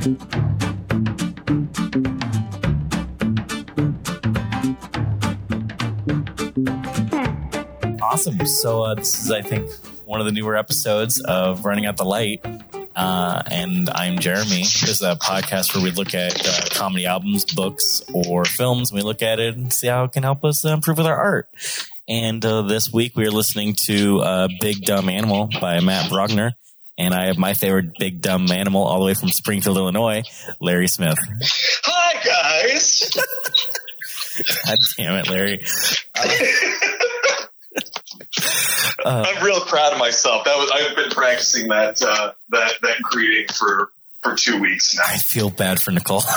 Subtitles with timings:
[0.00, 0.16] Awesome.
[8.46, 9.70] So uh, this is, I think,
[10.06, 12.40] one of the newer episodes of Running Out the Light.
[12.96, 14.62] Uh, and I'm Jeremy.
[14.62, 18.94] This is a podcast where we look at uh, comedy albums, books, or films.
[18.94, 21.50] We look at it and see how it can help us improve with our art.
[22.08, 26.52] And uh, this week we are listening to uh, Big Dumb Animal by Matt Braunger.
[27.00, 30.22] And I have my favorite big dumb animal all the way from Springfield, Illinois,
[30.60, 31.16] Larry Smith.
[31.84, 33.10] Hi, guys.
[34.66, 35.64] God damn it, Larry.
[39.02, 40.44] Uh, I'm real proud of myself.
[40.44, 43.90] That was I've been practicing that uh, that that greeting for
[44.22, 45.04] for two weeks now.
[45.06, 46.22] I feel bad for Nicole.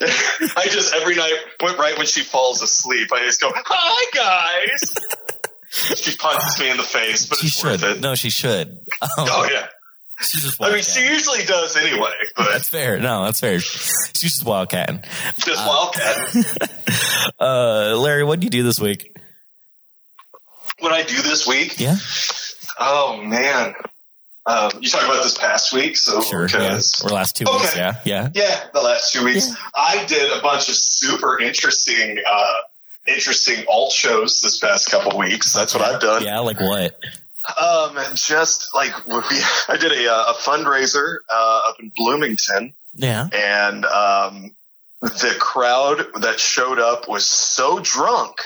[0.00, 4.94] I just every night, right when she falls asleep, I just go, "Hi, guys."
[5.72, 7.96] She punches me in the face, but she it's worth should.
[7.96, 8.00] it.
[8.00, 8.68] No, she should.
[8.68, 9.66] Um, Oh yeah.
[10.20, 12.98] She's just I mean, she usually does anyway, but That's fair.
[13.00, 13.58] No, that's fair.
[13.58, 15.04] She's just wildcatting.
[15.36, 16.68] just wildcat.
[17.40, 19.16] Uh, Larry, what did you do this week?
[20.80, 21.78] What I do this week?
[21.80, 21.96] Yeah,
[22.78, 23.74] Oh man.
[24.44, 25.96] Um, you talking about this past week?
[25.96, 26.48] So sure.
[26.48, 27.76] Yeah, or last two weeks.
[27.76, 28.28] Yeah, yeah.
[28.34, 29.48] Yeah, the last two weeks.
[29.48, 29.54] Yeah.
[29.76, 32.52] I did a bunch of super interesting, uh,
[33.06, 35.52] interesting alt shows this past couple weeks.
[35.52, 36.22] That's what I've done.
[36.22, 36.98] Yeah, like what?
[37.60, 39.14] Um, and just like we,
[39.68, 43.28] I did a, uh, a fundraiser uh, up in Bloomington, Yeah.
[43.32, 44.54] and um,
[45.00, 48.36] the crowd that showed up was so drunk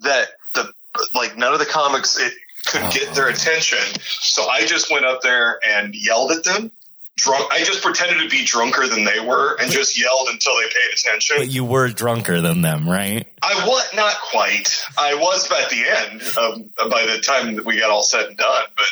[0.00, 0.72] that the
[1.14, 2.32] like none of the comics it
[2.66, 3.78] could get their attention.
[4.02, 6.72] So I just went up there and yelled at them.
[7.16, 7.52] Drunk.
[7.52, 10.92] I just pretended to be drunker than they were and just yelled until they paid
[10.92, 11.36] attention.
[11.38, 13.26] But you were drunker than them, right?
[13.40, 14.82] I was not quite.
[14.98, 18.36] I was at the end um, by the time that we got all said and
[18.36, 18.64] done.
[18.76, 18.86] But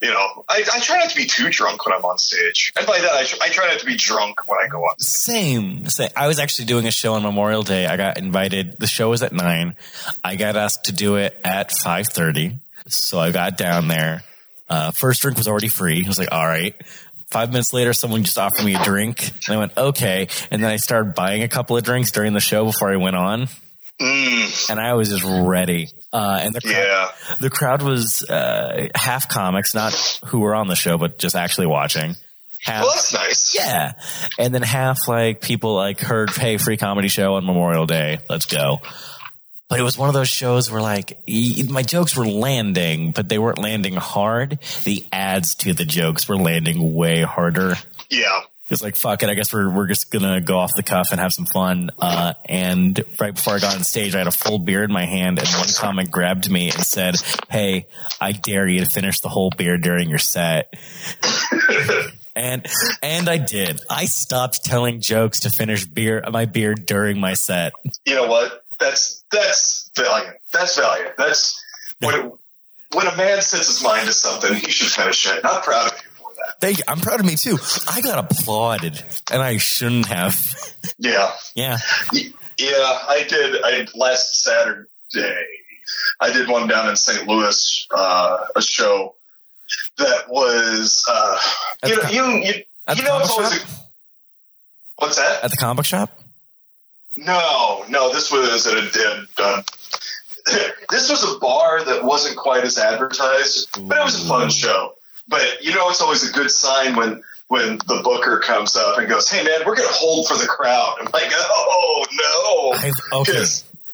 [0.00, 2.86] you know, I, I try not to be too drunk when I'm on stage, and
[2.86, 4.96] by that I, I try not to be drunk when I go on.
[5.00, 5.34] stage.
[5.34, 5.86] Same.
[5.88, 6.10] Same.
[6.16, 7.86] I was actually doing a show on Memorial Day.
[7.86, 8.78] I got invited.
[8.78, 9.74] The show was at nine.
[10.22, 12.58] I got asked to do it at five thirty.
[12.86, 14.22] So I got down there.
[14.68, 16.04] Uh, first drink was already free.
[16.04, 16.74] I was like, all right.
[17.30, 20.28] Five minutes later, someone just offered me a drink, and I went, okay.
[20.50, 23.16] And then I started buying a couple of drinks during the show before I went
[23.16, 23.48] on,
[24.00, 25.88] Mm, and I was just ready.
[26.12, 29.92] Uh, and the crowd, yeah, the crowd was uh, half comics, not
[30.26, 32.14] who were on the show, but just actually watching.
[32.64, 33.54] Half, well that's nice.
[33.56, 33.92] yeah.
[34.38, 38.18] And then half like people like heard, hey, free comedy show on Memorial Day.
[38.28, 38.78] Let's go.
[39.68, 41.22] But it was one of those shows where like
[41.68, 44.58] my jokes were landing, but they weren't landing hard.
[44.84, 47.74] The ads to the jokes were landing way harder.
[48.08, 48.40] Yeah.
[48.70, 49.30] It's like, fuck it.
[49.30, 51.90] I guess we're, we're just going to go off the cuff and have some fun.
[51.98, 55.06] Uh, and right before I got on stage, I had a full beer in my
[55.06, 57.16] hand and one comic grabbed me and said,
[57.50, 57.86] Hey,
[58.20, 60.72] I dare you to finish the whole beer during your set.
[62.36, 62.66] and,
[63.02, 63.80] and I did.
[63.88, 67.72] I stopped telling jokes to finish beer, my beer during my set.
[68.04, 68.64] You know what?
[68.80, 70.36] That's that's valiant.
[70.52, 71.16] That's valiant.
[71.16, 71.62] That's
[72.00, 72.32] when
[72.92, 75.40] when a man sets his mind to something, he should finish it.
[75.44, 76.60] I'm proud of you for that.
[76.60, 76.84] Thank you.
[76.88, 77.58] I'm proud of me too.
[77.88, 80.34] I got applauded and I shouldn't have.
[80.98, 81.30] Yeah.
[81.54, 81.78] Yeah.
[82.58, 83.62] Yeah, I did.
[83.62, 85.46] I last Saturday,
[86.20, 87.26] I did one down in St.
[87.28, 89.14] Louis, uh, a show
[89.98, 91.38] that was, uh,
[91.84, 92.52] you know, the you, you,
[92.96, 93.62] you know, it's always.
[93.62, 93.66] A,
[94.96, 95.44] what's that?
[95.44, 96.18] At the comic shop?
[97.16, 99.26] No, no, this was a.
[99.42, 99.62] Uh,
[100.90, 104.94] this was a bar that wasn't quite as advertised, but it was a fun show.
[105.26, 109.08] But you know, it's always a good sign when when the booker comes up and
[109.08, 113.20] goes, "Hey, man, we're going to hold for the crowd." I'm like, "Oh no!" I've,
[113.20, 113.44] okay.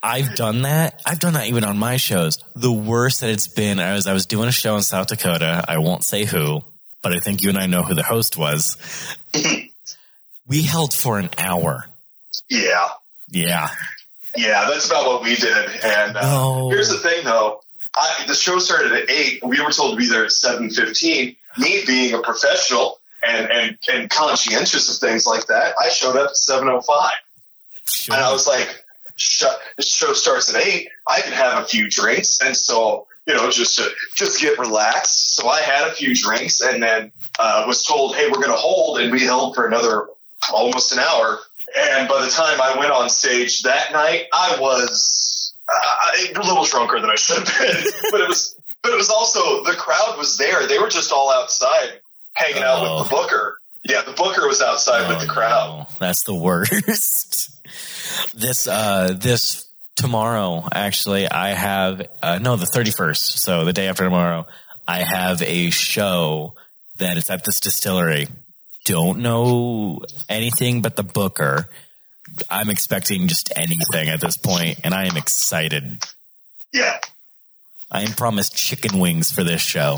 [0.02, 1.00] I've done that.
[1.06, 2.38] I've done that even on my shows.
[2.54, 5.64] The worst that it's been, I was, I was doing a show in South Dakota.
[5.66, 6.62] I won't say who,
[7.00, 8.76] but I think you and I know who the host was.
[10.46, 11.86] we held for an hour.
[12.50, 12.88] Yeah,
[13.34, 13.68] Yeah.
[14.36, 15.70] yeah, that's about what we did.
[15.84, 16.68] And uh, No.
[16.70, 17.60] here's the thing, though.
[17.96, 19.44] I, the show started at eight.
[19.44, 21.36] We were told to be there at seven fifteen.
[21.58, 26.30] Me being a professional and, and, and conscientious of things like that, I showed up
[26.30, 27.14] at seven oh five.
[28.10, 28.82] And I was like,
[29.16, 30.88] Shut, this show starts at eight.
[31.06, 32.40] I can have a few drinks.
[32.44, 35.36] And so, you know, just to, just get relaxed.
[35.36, 38.56] So I had a few drinks and then, uh, was told, Hey, we're going to
[38.56, 38.98] hold.
[38.98, 40.08] And we held for another
[40.52, 41.38] almost an hour.
[41.76, 46.64] And by the time I went on stage that night, I was uh, a little
[46.64, 50.16] drunker than I should have been, but it was, but it was also, the crowd
[50.18, 50.66] was there.
[50.68, 52.00] They were just all outside
[52.34, 52.98] hanging out Oh.
[52.98, 53.58] with the booker.
[53.82, 55.78] Yeah, the booker was outside with the Oh, crowd.
[55.90, 55.96] no.
[55.98, 57.50] That's the worst.
[58.34, 59.66] this, uh, this
[59.96, 63.38] tomorrow, actually, I have, uh, no, the 31st.
[63.38, 64.46] So the day after tomorrow,
[64.86, 66.54] I have a show
[66.98, 68.28] that it's at this distillery
[68.84, 71.68] don't know anything but the Booker,
[72.50, 75.98] I'm expecting just anything at this point, and I am excited.
[76.72, 76.98] Yeah.
[77.90, 79.96] I am promised chicken wings for this show.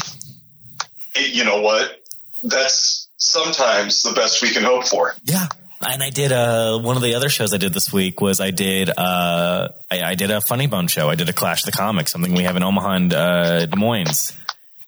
[1.14, 2.02] You know what?
[2.42, 5.14] That's sometimes the best we can hope for.
[5.24, 5.46] Yeah.
[5.80, 8.50] And I did uh one of the other shows I did this week was I
[8.50, 11.08] did uh I, I did a funny bone show.
[11.08, 13.76] I did a Clash of the Comics, something we have in Omaha and uh, Des
[13.76, 14.32] Moines.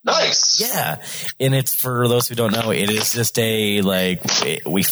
[0.08, 0.60] Nice.
[0.60, 1.02] Yeah,
[1.38, 4.22] and it's for those who don't know, it is just a like
[4.64, 4.84] we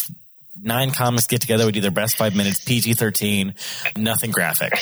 [0.61, 1.65] nine comics get together.
[1.65, 3.55] We do their best five minutes, PG thirteen,
[3.97, 4.73] nothing graphic,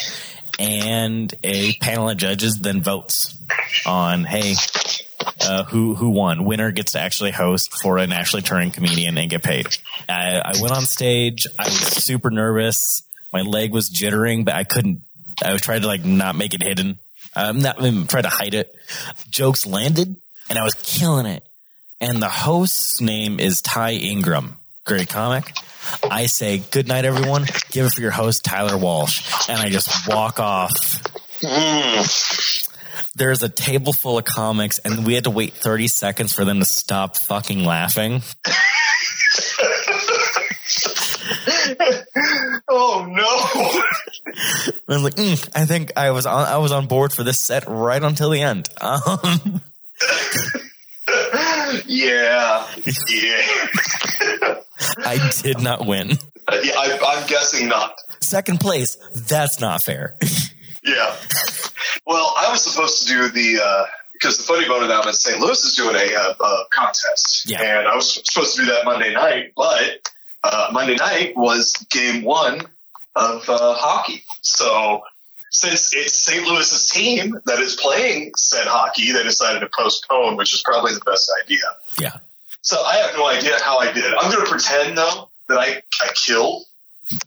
[0.60, 3.38] and a panel of judges then votes
[3.86, 4.56] on hey.
[5.42, 6.44] Uh, who who won?
[6.44, 9.68] Winner gets to actually host for a nationally touring comedian and get paid.
[10.10, 11.48] I, I went on stage.
[11.58, 13.04] I was super nervous.
[13.31, 15.02] My leg was jittering, but I couldn't.
[15.44, 17.00] I was trying to like not make it hidden.
[17.36, 18.74] I'm not I'm trying to hide it.
[19.30, 20.16] Jokes landed,
[20.50, 21.44] and I was killing it.
[22.01, 25.53] And the host's name is Ty Ingram, great comic.
[26.03, 27.45] I say, good night, everyone.
[27.71, 29.50] Give it for your host, Tyler Walsh.
[29.50, 31.01] And I just walk off.
[33.15, 36.59] There's a table full of comics, and we had to wait 30 seconds for them
[36.59, 38.21] to stop fucking laughing.
[42.68, 43.25] oh no!
[44.36, 47.45] I was like, mm, I think I was on, I was on board for this
[47.45, 48.69] set right until the end.
[48.81, 49.62] Um,
[51.88, 52.65] yeah,
[53.09, 53.45] yeah.
[55.06, 56.09] I did not win.
[56.12, 57.95] Yeah, I, I'm guessing not.
[58.21, 58.97] Second place.
[59.27, 60.18] That's not fair.
[60.88, 61.15] Yeah.
[62.06, 65.39] Well, I was supposed to do the uh, because the funny bone down in St.
[65.39, 67.63] Louis is doing a, uh, a contest, Yeah.
[67.80, 70.07] and I was supposed to do that Monday night, but
[70.44, 72.68] uh, Monday night was game one
[73.15, 74.21] of uh, hockey.
[74.42, 75.01] So
[75.60, 76.46] since it's St.
[76.46, 81.02] Louis's team that is playing said hockey, they decided to postpone, which is probably the
[81.06, 81.63] best idea.
[82.00, 82.18] Yeah.
[82.62, 84.06] So I have no idea how I did.
[84.13, 86.63] I'm going to pretend though that I I killed.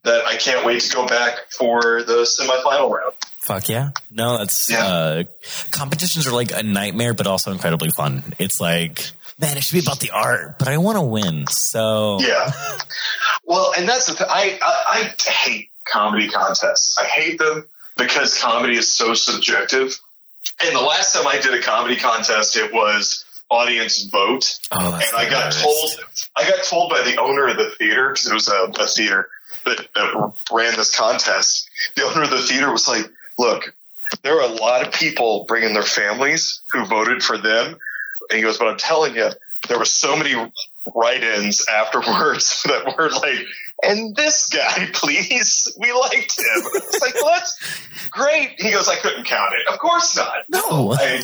[0.02, 3.12] That I can't wait to go back for the semifinal round.
[3.38, 3.90] Fuck yeah.
[4.10, 4.84] No, that's, Yeah.
[4.84, 5.22] uh,
[5.70, 8.34] competitions are like a nightmare, but also incredibly fun.
[8.40, 9.08] It's like,
[9.38, 11.46] man, it should be about the art, but I want to win.
[11.46, 12.50] So Yeah.
[13.44, 16.96] Well, and that's the th- I, I I hate comedy contests.
[17.00, 17.64] I hate them
[17.98, 19.98] because comedy is so subjective.
[20.64, 25.16] And the last time I did a comedy contest, it was audience vote, oh, and
[25.16, 25.62] I got worst.
[25.62, 25.90] told
[26.36, 29.28] I got told by the owner of the theater because it was a, a theater
[29.64, 31.68] that, that ran this contest.
[31.96, 33.06] The owner of the theater was like,
[33.38, 33.74] "Look,
[34.22, 37.76] there are a lot of people bringing their families who voted for them."
[38.30, 39.30] And he goes, "But I'm telling you,
[39.68, 40.34] there were so many
[40.94, 43.46] write-ins afterwards that were like."
[43.82, 46.62] And this guy, please, we liked him.
[46.74, 48.60] It's like, well, that's great.
[48.60, 49.72] He goes, I couldn't count it.
[49.72, 50.34] Of course not.
[50.48, 50.92] No.
[50.92, 51.22] I,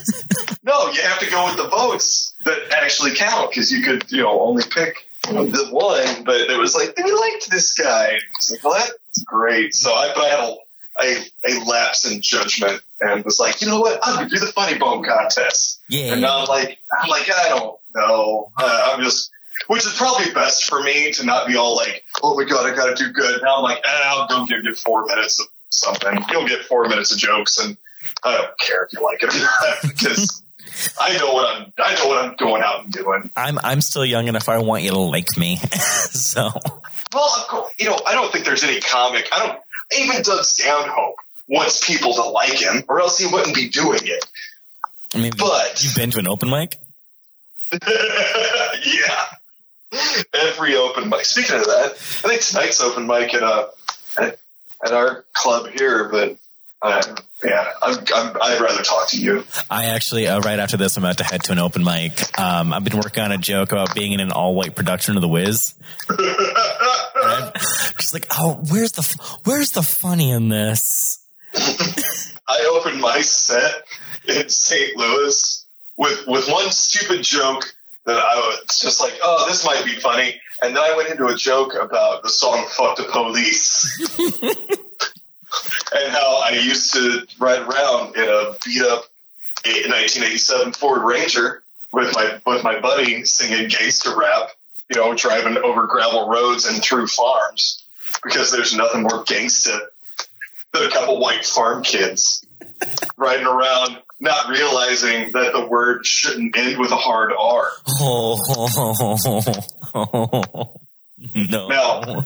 [0.63, 4.23] no, you have to go with the votes that actually count because you could, you
[4.23, 6.25] know, only pick the one.
[6.25, 8.19] But it was like we liked this guy.
[8.37, 9.75] It's like, well, that's great.
[9.75, 13.67] So I, but I had a, a, a lapse in judgment and was like, you
[13.67, 14.01] know what?
[14.03, 15.81] I'm gonna do the funny bone contest.
[15.89, 16.13] Yeah.
[16.13, 18.53] And now I'm like, I'm like, I don't know.
[18.59, 19.31] Uh, I'm just,
[19.69, 22.75] which is probably best for me to not be all like, oh my god, I
[22.75, 23.43] got to do good.
[23.43, 26.19] Now I'm like, eh, I'll go give you four minutes of something.
[26.31, 27.77] You'll get four minutes of jokes, and
[28.23, 30.43] I don't care if you like it or not because
[31.01, 31.73] I know what I'm.
[31.79, 33.31] I know what I'm going out and doing.
[33.37, 34.49] I'm, I'm still young enough.
[34.49, 35.57] I want you to like me.
[36.11, 36.51] so
[37.13, 39.29] Well, you know, I don't think there's any comic.
[39.33, 39.61] I don't.
[39.99, 41.17] Even Doug Stanhope
[41.47, 44.25] wants people to like him, or else he wouldn't be doing it.
[45.15, 46.77] I mean, But- you've been to an open mic?
[47.73, 49.25] yeah.
[50.35, 51.25] Every open mic.
[51.25, 53.69] Speaking of that, I think tonight's open mic at uh
[54.21, 54.39] at,
[54.85, 56.37] at our club here, but
[56.85, 57.03] uh,
[57.43, 59.45] yeah, I'm, I'm, I'd rather talk to you.
[59.71, 62.39] I actually, uh, right after this, I'm about to head to an open mic.
[62.39, 65.23] Um, I've been working on a joke about being in an all white production of
[65.23, 65.75] The Wiz.
[67.99, 71.25] Just like, oh, where's the, where's the funny in this?
[71.55, 73.87] I opened my set
[74.29, 74.97] in St.
[74.97, 77.75] Louis with with one stupid joke
[78.07, 81.27] that I was just like, oh, this might be funny, and then I went into
[81.27, 84.19] a joke about the song "Fuck the Police."
[85.95, 89.05] and how I used to ride around in a beat up
[89.65, 94.51] 1987 Ford Ranger with my with my buddy singing gangster rap,
[94.91, 97.83] you know, driving over gravel roads and through farms
[98.23, 99.79] because there's nothing more gangsta
[100.73, 102.45] than a couple white farm kids
[103.17, 107.69] riding around, not realizing that the word shouldn't end with a hard R.
[108.01, 108.39] Oh,
[111.35, 111.69] no.
[111.69, 112.25] No.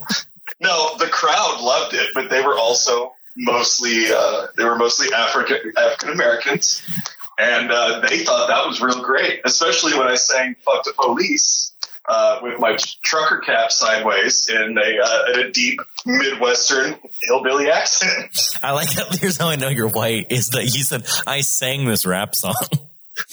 [0.61, 5.73] No, the crowd loved it, but they were also mostly uh, they were mostly African
[5.77, 6.83] African Americans,
[7.39, 9.43] and uh, they thought that was real great.
[9.45, 11.68] Especially when I sang "fuck the police,"
[12.09, 18.31] uh, with my trucker cap sideways in a, uh, in a deep Midwestern hillbilly accent.
[18.63, 21.85] I like how here's how I know you're white is that you said I sang
[21.85, 22.55] this rap song.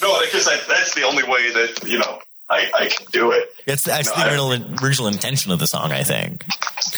[0.02, 3.48] No, because I, that's the only way that you know I, I can do it.
[3.66, 6.44] It's that's No, the original, original intention of the song, I think.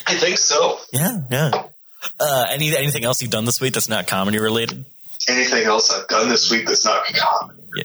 [0.06, 0.78] I think so.
[0.92, 1.64] Yeah, yeah.
[2.18, 4.84] Uh, any anything else you've done this week that's not comedy related?
[5.28, 7.82] Anything else I've done this week that's not comedy?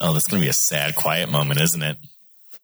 [0.00, 1.96] Oh, that's gonna be a sad, quiet moment, isn't it?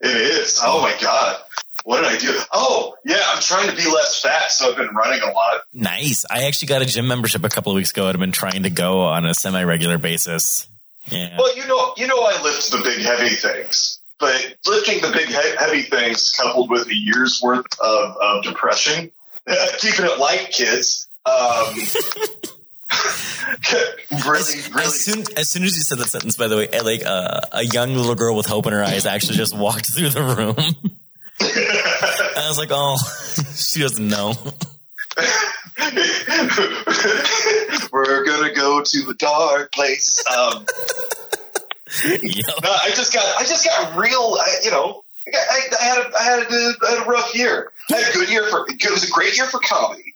[0.05, 0.61] It is.
[0.63, 1.37] Oh my god.
[1.85, 2.39] What did I do?
[2.53, 5.63] Oh, yeah, I'm trying to be less fat, so I've been running a lot.
[5.75, 6.25] Nice.
[6.31, 8.07] I actually got a gym membership a couple of weeks ago.
[8.07, 10.67] I've been trying to go on a semi regular basis.
[11.11, 11.37] Yeah.
[11.39, 15.29] Well, you know, you know, I lift the big heavy things, but lifting the big
[15.29, 19.11] he- heavy things coupled with a year's worth of, of depression,
[19.79, 21.09] keeping it light, kids.
[21.27, 21.75] Um,
[24.27, 24.85] really, as, really.
[24.85, 27.63] as soon as soon as you said that sentence, by the way, like uh, a
[27.65, 30.55] young little girl with hope in her eyes actually just walked through the room.
[31.41, 32.97] I was like, oh,
[33.55, 34.35] she doesn't know.
[37.93, 40.23] We're gonna go to a dark place.
[40.37, 40.67] Um,
[42.07, 42.23] Yep.
[42.65, 44.37] no, I just got, I just got real.
[44.41, 47.09] I, you know, I, got- I, I had, a, I had a, I had a
[47.09, 47.71] rough year.
[47.93, 48.67] I had a good year for.
[48.69, 50.14] It was a great year for comedy,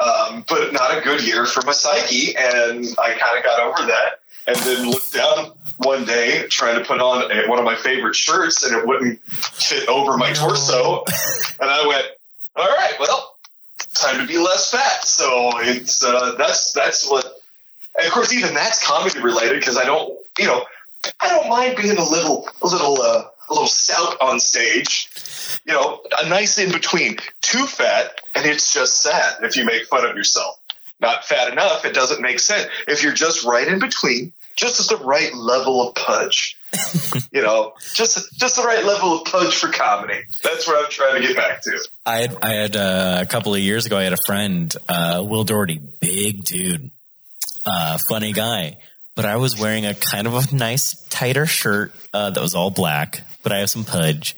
[0.00, 2.36] um, but not a good year for my psyche.
[2.36, 6.84] And I kind of got over that, and then looked down one day trying to
[6.84, 11.04] put on a, one of my favorite shirts, and it wouldn't fit over my torso,
[11.60, 12.06] and I went,
[12.56, 13.36] "All right, well,
[13.94, 17.24] time to be less fat." So it's uh, that's that's what.
[17.96, 20.64] And of course, even that's comedy related because I don't, you know,
[21.20, 25.08] I don't mind being a little, a little, uh, a little stout on stage.
[25.66, 27.18] You know, a nice in between.
[27.40, 30.60] Too fat, and it's just sad if you make fun of yourself.
[31.00, 32.68] Not fat enough, it doesn't make sense.
[32.88, 36.56] If you're just right in between, just at the right level of punch.
[37.32, 40.20] you know, just just the right level of punch for comedy.
[40.42, 41.88] That's where I'm trying to get back to.
[42.04, 43.96] I had I had uh, a couple of years ago.
[43.96, 46.90] I had a friend, uh, Will Doherty, big dude,
[47.64, 48.78] uh, funny guy.
[49.14, 52.70] But I was wearing a kind of a nice tighter shirt uh, that was all
[52.70, 54.36] black, but I have some pudge.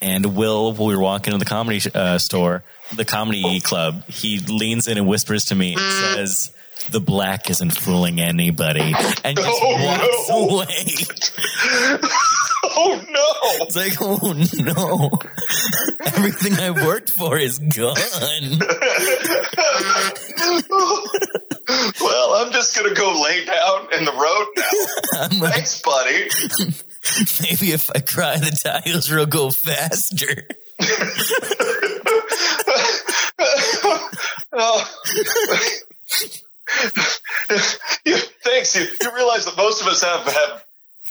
[0.00, 2.62] And Will, when we were walking to the comedy uh, store,
[2.94, 6.52] the comedy club, he leans in and whispers to me and says,
[6.90, 10.48] "The black isn't fooling anybody," and just Oh, walks no.
[10.48, 12.08] away.
[12.74, 13.64] Oh no!
[13.66, 15.10] It's like, oh no,
[16.06, 17.96] everything I worked for is gone.
[22.00, 25.48] well, I'm just gonna go lay down in the road now.
[25.50, 26.28] Thanks, buddy.
[27.42, 30.46] maybe if I cry, the tires will go faster.
[34.52, 34.88] Oh.
[38.04, 38.76] Yeah, thanks.
[38.76, 40.64] You, you realize that most of us have have,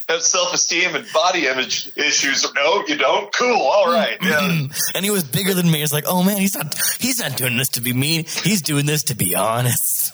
[0.10, 2.46] have self esteem and body image issues.
[2.54, 3.32] No, you don't.
[3.34, 3.62] Cool.
[3.62, 4.18] All right.
[4.22, 4.40] Yeah.
[4.40, 4.74] Mm-hmm.
[4.96, 5.82] And he was bigger than me.
[5.82, 8.26] It's like, oh man, he's not, he's not doing this to be mean.
[8.44, 10.14] He's doing this to be honest.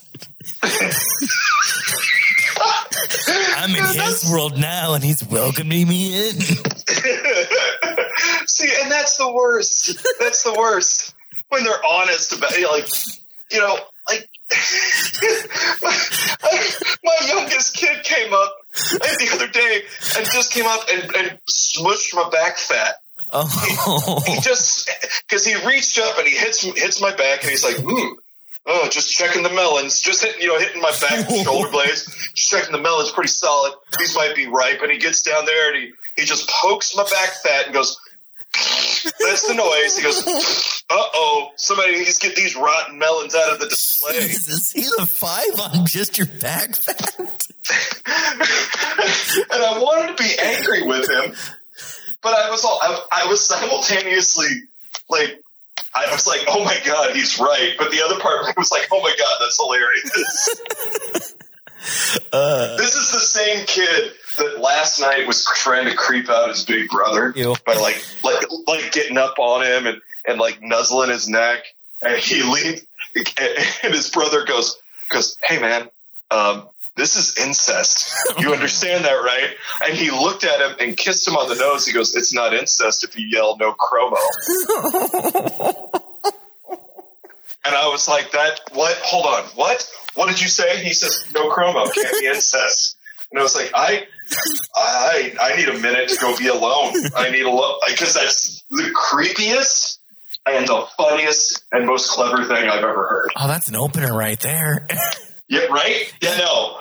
[2.59, 6.35] I'm in his world now and he's welcoming me in.
[8.47, 9.97] See, and that's the worst.
[10.19, 11.13] That's the worst
[11.49, 12.67] when they're honest about it.
[12.69, 12.87] Like,
[13.51, 13.77] you know,
[14.09, 14.29] like
[17.03, 18.55] my youngest kid came up
[18.91, 19.81] the other day
[20.17, 22.95] and just came up and, and smushed my back fat.
[23.33, 24.89] Oh, He just
[25.27, 28.17] because he reached up and he hits hits my back and he's like, "Ooh,
[28.67, 32.50] oh, just checking the melons, just hitting you know hitting my back shoulder blades, just
[32.50, 33.74] checking the melons, pretty solid.
[33.97, 37.03] These might be ripe." And he gets down there and he he just pokes my
[37.03, 37.97] back fat and goes.
[39.19, 39.97] That's the noise.
[39.97, 40.25] He goes,
[40.89, 44.91] "Uh oh, somebody needs to get these rotten melons out of the display." Jesus, he's
[44.93, 47.15] a five on just your back fat.
[47.19, 47.29] and
[49.63, 51.36] I wanted to be angry with him,
[52.24, 54.47] but I was all I, I was simultaneously
[55.09, 55.41] like
[56.05, 57.73] I was like, oh my god, he's right.
[57.77, 61.33] But the other part was like, oh my god, that's hilarious.
[62.33, 66.65] Uh, this is the same kid that last night was trying to creep out his
[66.65, 67.55] big brother Ew.
[67.65, 71.63] by like like like getting up on him and and like nuzzling his neck.
[72.01, 72.81] And he leans
[73.15, 74.75] and his brother goes
[75.09, 75.89] goes, hey man,
[76.31, 78.13] um, this is incest.
[78.39, 79.55] You understand that, right?
[79.85, 81.85] And he looked at him and kissed him on the nose.
[81.87, 84.15] He goes, "It's not incest if you yell no cro-mo."
[87.65, 88.95] and I was like, "That what?
[89.03, 89.89] Hold on, what?
[90.15, 92.97] What did you say?" He says, "No cro-mo, can't be incest."
[93.31, 94.05] And I was like, "I,
[94.75, 96.93] I, I need a minute to go be alone.
[97.15, 99.97] I need a look because that's the creepiest."
[100.45, 103.31] And the funniest and most clever thing I've ever heard.
[103.35, 104.87] oh, that's an opener right there.
[105.49, 106.13] Yeah, right?
[106.21, 106.79] Yeah, no.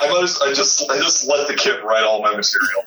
[0.00, 2.84] I just, I just, I just let the kid write all my material.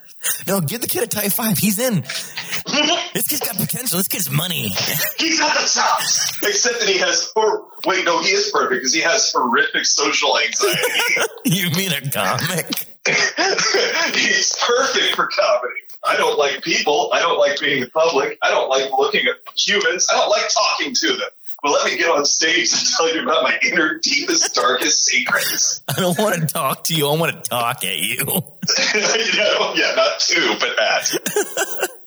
[0.48, 1.58] no, give the kid a type five.
[1.58, 2.01] He's in.
[3.13, 3.98] this kid's got potential.
[3.98, 4.70] This kid's money.
[5.18, 6.44] He's got the chops.
[6.44, 10.38] Except that he has, or wait, no, he is perfect because he has horrific social
[10.39, 10.82] anxiety.
[11.46, 12.66] you mean a comic?
[13.08, 15.80] He's perfect for comedy.
[16.06, 17.10] I don't like people.
[17.13, 18.38] I don't like being in public.
[18.42, 20.08] I don't like looking at humans.
[20.12, 21.30] I don't like talking to them.
[21.64, 25.82] But let me get on stage and tell you about my inner, deepest, darkest secrets.
[25.88, 27.08] I don't want to talk to you.
[27.08, 28.18] I want to talk at you.
[28.18, 31.90] you know, yeah, not to, but at.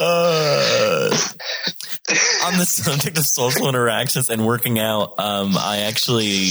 [0.00, 1.16] Uh,
[2.44, 6.50] on the subject of social interactions and working out, um, I actually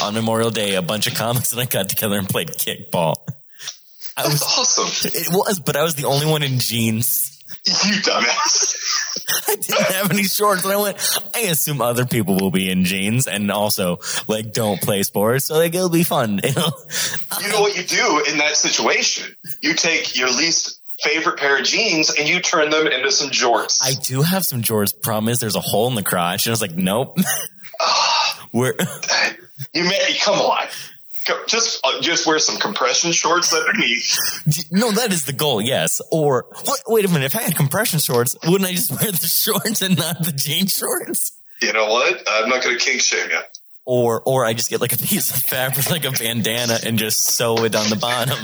[0.00, 3.14] on Memorial Day a bunch of comics and I got together and played kickball.
[4.16, 5.10] I That's was awesome.
[5.14, 7.40] it was, but I was the only one in jeans.
[7.66, 8.74] You dumbass.
[9.48, 11.20] I didn't have any shorts, and I went.
[11.34, 15.56] I assume other people will be in jeans and also like don't play sports, so
[15.56, 16.40] like it'll be fun.
[16.42, 16.70] You know?
[17.42, 19.34] You know what you do in that situation?
[19.62, 23.78] You take your least favorite pair of jeans and you turn them into some jorts.
[23.82, 24.98] I do have some Jorts.
[25.00, 27.16] Problem is, there's a hole in the crotch, and I was like, nope.
[27.80, 28.48] Ah.
[28.52, 28.74] We're
[29.74, 30.66] you may come on.
[31.46, 34.16] Just uh, just wear some compression shorts underneath.
[34.70, 35.60] no, that is the goal.
[35.60, 36.00] Yes.
[36.10, 37.26] Or wait, wait a minute.
[37.26, 40.66] If I had compression shorts, wouldn't I just wear the shorts and not the jean
[40.66, 41.32] shorts?
[41.60, 42.22] You know what?
[42.28, 43.40] I'm not going to kink shame you.
[43.90, 47.34] Or or I just get like a piece of fabric, like a bandana, and just
[47.34, 48.36] sew it on the bottom.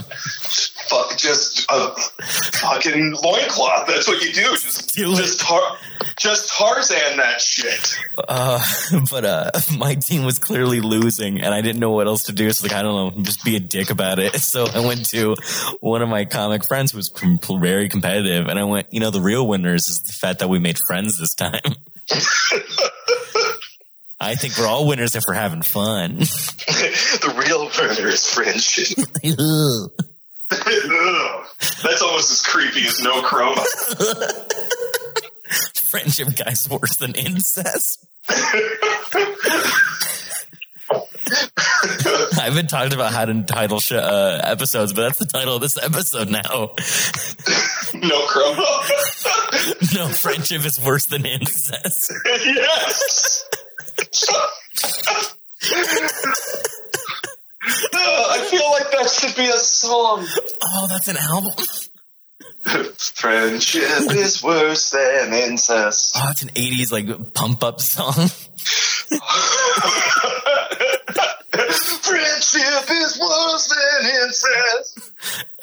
[0.88, 1.94] Fuck, just a
[2.62, 3.86] fucking loincloth.
[3.86, 4.52] That's what you do.
[4.52, 5.76] Just Do just tar-
[6.18, 7.94] just Tarzan that shit.
[8.26, 8.58] Uh,
[9.10, 12.50] but uh, my team was clearly losing, and I didn't know what else to do.
[12.50, 14.34] So like, I don't know, just be a dick about it.
[14.36, 15.36] So I went to
[15.80, 19.10] one of my comic friends who was com- very competitive, and I went, you know,
[19.10, 21.60] the real winners is the fact that we made friends this time.
[24.20, 26.16] I think we're all winners if we're having fun.
[26.18, 28.98] the real winner is friendship.
[31.82, 33.54] That's almost as creepy as no cro-mo.
[35.74, 38.04] Friendship, guys, worse than incest.
[42.40, 45.62] I've been talking about how to title sh- uh, episodes, but that's the title of
[45.62, 46.70] this episode now.
[47.94, 48.80] No cro-mo.
[49.94, 52.12] No, friendship is worse than incest.
[52.26, 53.44] yes.
[57.96, 60.26] I feel like that should be a song.
[60.62, 61.52] Oh, that's an album.
[62.96, 66.14] Friendship is worse than incest.
[66.16, 68.30] Oh, it's an '80s like pump up song.
[72.02, 75.12] Friendship is worse than incest.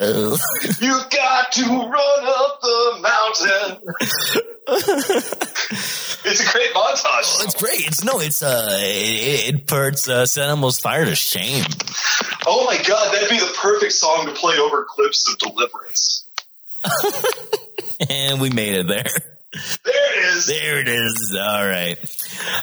[0.00, 0.38] Ugh.
[0.80, 3.94] You got to run up the mountain.
[6.24, 7.44] it's a great montage.
[7.44, 7.86] it's great.
[7.86, 11.64] It's no, it's uh, it, it puts uh, Set Animals Fire to shame.
[12.46, 16.26] Oh my god, that'd be the perfect song to play over clips of Deliverance.
[18.08, 19.04] And we made it there.
[19.84, 20.46] There it is.
[20.46, 21.36] There it is.
[21.38, 21.98] All right.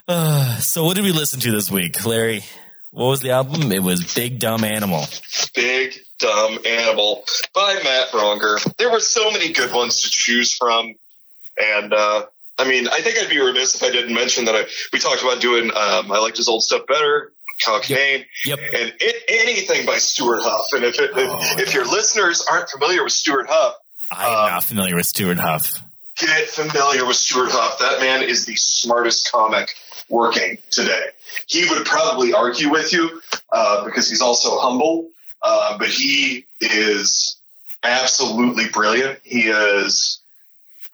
[0.08, 2.44] Uh, so, what did we listen to this week, Larry?
[2.92, 3.72] What was the album?
[3.72, 5.06] It was Big Dumb Animal.
[5.56, 7.24] Big Dumb Animal
[7.54, 8.58] by Matt Braunger.
[8.78, 10.96] There were so many good ones to choose from.
[11.62, 12.26] And, uh,
[12.58, 15.22] I mean, I think I'd be remiss if I didn't mention that I, we talked
[15.22, 17.32] about doing, um, I liked his old stuff better,
[17.64, 18.60] Cockney, Yep.
[18.60, 20.68] and it, anything by Stewart Huff.
[20.74, 23.76] And if, it, Oh, if, if your listeners aren't familiar with Stewart Huff,
[24.12, 25.84] I'm Um, not familiar with Stewart Huff.
[26.18, 27.78] get familiar with Stewart Huff.
[27.80, 29.76] That man is the smartest comic
[30.10, 31.06] working today.
[31.48, 35.10] He would probably argue with you uh, because he's also humble,
[35.44, 37.38] uh, but he is
[37.84, 39.20] absolutely brilliant.
[39.24, 40.20] He is.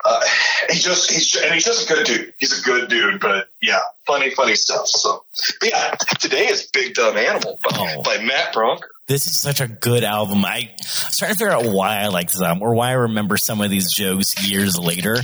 [0.07, 0.21] Uh,
[0.69, 2.33] he just he's and he's just a good dude.
[2.37, 4.87] He's a good dude, but yeah, funny, funny stuff.
[4.87, 5.23] So,
[5.59, 8.01] but yeah, today is Big Dumb Animal by, Oh.
[8.03, 8.85] by Matt Braunger.
[9.07, 10.45] This is such a good album.
[10.45, 13.35] I was trying to figure out why I like this album or why I remember
[13.37, 15.17] some of these jokes years later.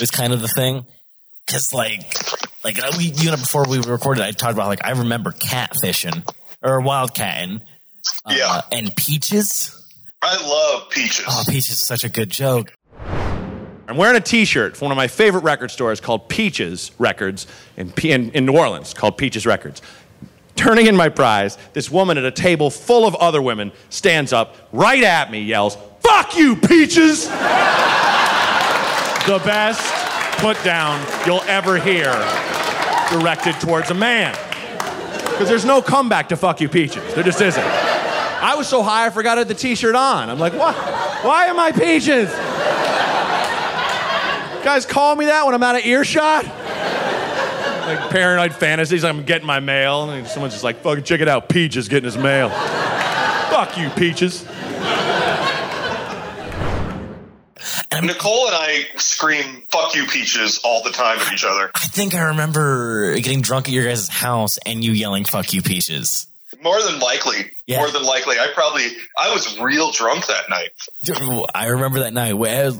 [0.00, 0.84] Was kind of the thing.
[1.48, 2.00] Cause like,
[2.66, 6.28] like we, you know, before we recorded, I talked about like, I remember catfishing
[6.62, 7.60] or wildcatting.
[8.24, 8.60] Uh, Yeah.
[8.72, 9.72] And peaches.
[10.20, 11.24] I love Peaches.
[11.28, 12.72] Oh, peaches is such a good joke.
[13.88, 17.92] I'm wearing a T-shirt from one of my favorite record stores called Peaches Records in,
[18.02, 19.80] in, in New Orleans, called Peaches Records.
[20.56, 24.56] Turning in my prize, this woman at a table full of other women stands up
[24.72, 27.32] right at me, yells, "Fuck you, Peaches!" the
[29.44, 29.82] best
[30.38, 32.10] put down you'll ever hear
[33.10, 34.36] directed towards a man.
[35.30, 37.62] Because there's no comeback to "Fuck you, Peaches." There just isn't.
[37.62, 40.30] I was so high I forgot I had the T-shirt on.
[40.30, 40.74] I'm like, what?
[41.24, 42.30] Why am I Peaches?
[44.64, 46.44] Guys call me that when I'm out of earshot?
[46.44, 51.48] Like paranoid fantasies, I'm getting my mail, and someone's just like, fucking check it out,
[51.48, 52.50] Peach is getting his mail.
[53.50, 54.44] Fuck you, Peaches.
[57.90, 61.70] And I Nicole and I scream "fuck you, peaches" all the time at each other.
[61.74, 65.62] I think I remember getting drunk at your guys' house and you yelling "fuck you,
[65.62, 66.26] peaches."
[66.62, 67.78] More than likely, Yeah.
[67.78, 68.86] more than likely, I probably
[69.18, 70.70] I was real drunk that night.
[71.54, 72.32] I remember that night.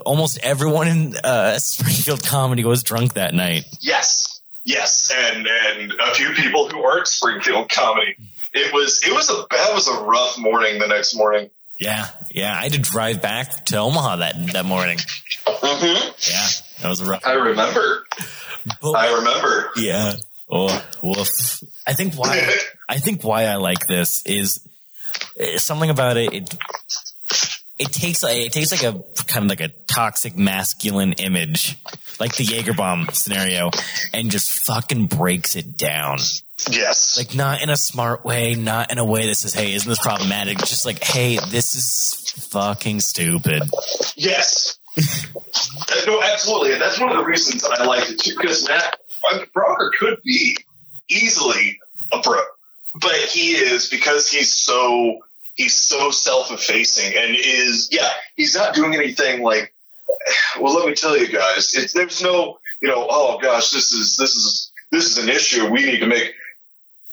[0.07, 3.65] Almost everyone in uh, Springfield comedy was drunk that night.
[3.81, 8.15] Yes, yes, and and a few people who aren't Springfield comedy.
[8.55, 11.51] It was it was a that was a rough morning the next morning.
[11.79, 12.53] Yeah, yeah.
[12.59, 14.99] I had to drive back to Omaha that that morning.
[15.47, 15.85] hmm
[16.31, 16.47] Yeah,
[16.83, 17.27] that was a rough.
[17.27, 18.07] I remember.
[18.81, 19.71] But- I remember.
[19.77, 20.15] Yeah.
[20.51, 20.69] Oh,
[21.03, 21.29] woof.
[21.87, 22.51] I think why
[22.89, 24.67] I think why I like this is
[25.41, 26.33] uh, something about it.
[26.33, 26.55] It,
[27.79, 31.77] it takes like it takes like a kind of like a toxic masculine image,
[32.19, 33.71] like the Jaeger bomb scenario,
[34.15, 36.19] and just fucking breaks it down.
[36.71, 37.17] Yes.
[37.19, 39.99] Like not in a smart way, not in a way that says, "Hey, isn't this
[39.99, 43.63] problematic?" Just like, "Hey, this is fucking stupid."
[44.17, 44.79] Yes.
[46.07, 48.35] No, absolutely, and that's one of the reasons I like it too.
[48.37, 50.57] Because Matt I mean, Braunger could be
[51.09, 51.79] easily
[52.13, 52.41] a bro,
[53.01, 55.21] but he is because he's so
[55.55, 59.73] he's so self-effacing and is yeah he's not doing anything like.
[60.61, 64.17] Well, let me tell you guys, it's, there's no you know oh gosh this is
[64.17, 66.33] this is this is an issue we need to make.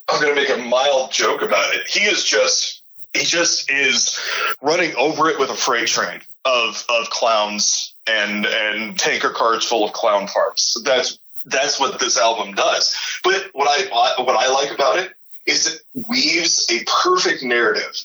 [0.09, 1.87] I'm going to make a mild joke about it.
[1.87, 2.81] He is just
[3.13, 4.19] he just is
[4.61, 9.85] running over it with a freight train of of clowns and and tanker cars full
[9.85, 10.75] of clown parts.
[10.83, 12.95] That's that's what this album does.
[13.23, 15.11] But what I what I like about it
[15.45, 17.99] is it weaves a perfect narrative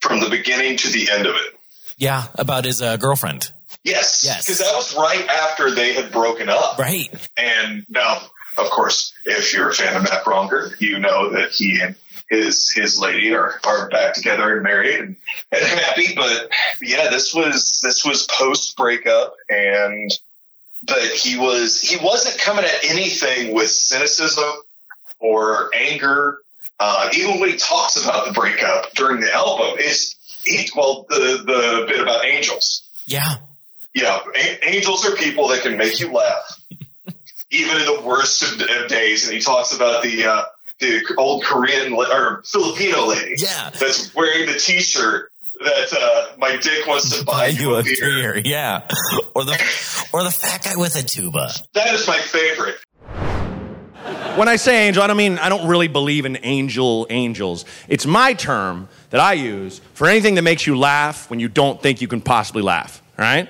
[0.00, 1.58] from the beginning to the end of it.
[1.96, 3.52] Yeah, about his uh, girlfriend.
[3.84, 4.44] Yes, Yes.
[4.44, 6.78] because that was right after they had broken up.
[6.78, 7.10] Right.
[7.36, 8.20] And now,
[8.56, 11.94] of course, if you're a fan of Matt Braunger, you know that he and
[12.30, 15.16] his his lady are, are back together and married and,
[15.52, 16.14] and happy.
[16.14, 20.10] But yeah, this was this was post breakup, and
[20.84, 24.50] but he was he wasn't coming at anything with cynicism
[25.18, 26.38] or anger.
[26.80, 31.42] Uh, even when he talks about the breakup during the album, is he, well the
[31.44, 33.34] the bit about angels Yeah.
[33.94, 36.60] yeah, a- angels are people that can make you laugh,
[37.52, 39.24] even in the worst of, of days.
[39.24, 40.42] And he talks about the uh,
[40.80, 43.70] the old Korean la- or Filipino lady Yeah.
[43.70, 47.94] that's wearing the T-shirt that uh, my dick wants to buy you a beer.
[48.00, 48.42] beer.
[48.44, 48.88] Yeah.
[49.36, 49.52] Or the
[50.12, 51.50] or the fat guy with a tuba.
[51.74, 52.76] That is my favorite.
[54.36, 57.64] When I say angel, I don't mean I don't really believe in angel angels.
[57.88, 61.80] It's my term that I use for anything that makes you laugh when you don't
[61.80, 63.02] think you can possibly laugh.
[63.18, 63.48] All right?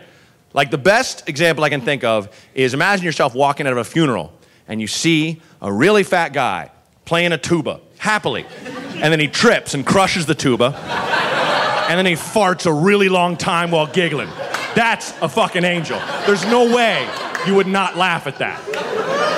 [0.54, 3.84] Like the best example I can think of is imagine yourself walking out of a
[3.84, 4.32] funeral
[4.68, 6.70] and you see a really fat guy
[7.04, 8.44] playing a tuba happily,
[8.94, 10.74] and then he trips and crushes the tuba,
[11.88, 14.28] and then he farts a really long time while giggling.
[14.74, 16.00] That's a fucking angel.
[16.26, 17.08] There's no way
[17.46, 18.60] you would not laugh at that.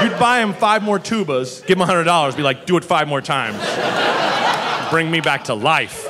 [0.02, 3.20] You'd buy him five more tubas, give him $100, be like, do it five more
[3.20, 3.58] times.
[4.90, 6.08] Bring me back to life.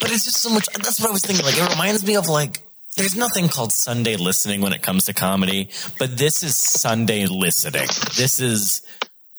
[0.00, 0.66] But it's just so much.
[0.74, 1.44] That's what I was thinking.
[1.44, 2.60] Like it reminds me of like.
[2.96, 5.68] There's nothing called Sunday listening when it comes to comedy,
[6.00, 7.86] but this is Sunday listening.
[8.16, 8.82] This is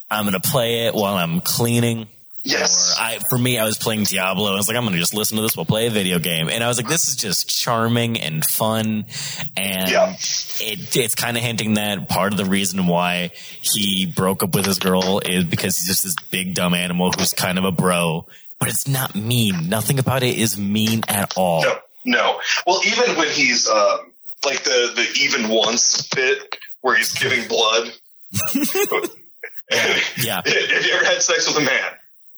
[0.10, 2.08] I'm gonna play it while I'm cleaning.
[2.44, 2.96] Yes.
[2.98, 4.54] Or I, for me, I was playing Diablo.
[4.54, 6.48] I was like, I'm going to just listen to this while play a video game.
[6.48, 9.06] And I was like, this is just charming and fun.
[9.58, 10.14] And Yeah.
[10.62, 14.66] it, it's kind of hinting that part of the reason why he broke up with
[14.66, 18.26] his girl is because he's just this big dumb animal who's kind of a bro.
[18.60, 19.70] But it's not mean.
[19.70, 21.64] Nothing about it is mean at all.
[21.64, 22.42] No, no.
[22.68, 24.12] Well, even when he's um,
[24.46, 27.92] like the the even once bit where he's giving blood.
[30.18, 30.42] Yeah.
[30.44, 31.92] Have you ever had sex with a man?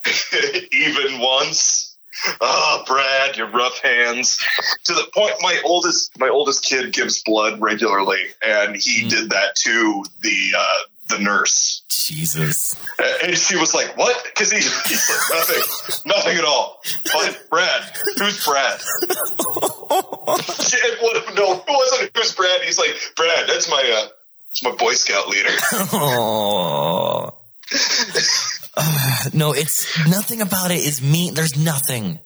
[0.72, 1.98] even once.
[2.40, 4.38] Oh, Brad, your rough hands.
[4.86, 9.56] To the point, my oldest my oldest kid gives blood regularly, and he did that
[9.56, 10.80] to the uh,
[11.12, 11.82] the nurse.
[11.90, 12.76] Jesus.
[13.24, 15.64] And she was like, "What?" Because he, he's like, "Nothing,
[16.06, 16.80] nothing at all."
[17.14, 17.84] What, Brad?
[18.18, 18.80] Who's Brad?
[19.92, 22.12] She- what, no, it wasn't.
[22.16, 22.62] Who's Brad?
[22.62, 24.08] He's like, "Brad, that's my uh,
[24.50, 25.50] that's my Boy Scout leader."
[25.94, 27.36] Oh.
[28.74, 31.34] Uh, no, it's nothing about it is mean.
[31.34, 32.20] There's nothing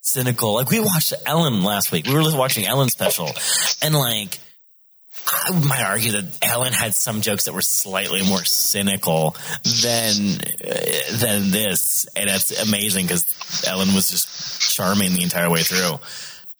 [0.00, 0.54] cynical.
[0.54, 2.06] Like we watched Ellen last week.
[2.06, 3.28] We were watching Ellen special,
[3.82, 4.38] and like
[5.32, 9.36] I might argue that Ellen had some jokes that were slightly more cynical
[9.82, 15.62] than uh, than this, and that's amazing because Ellen was just charming the entire way
[15.62, 15.98] through.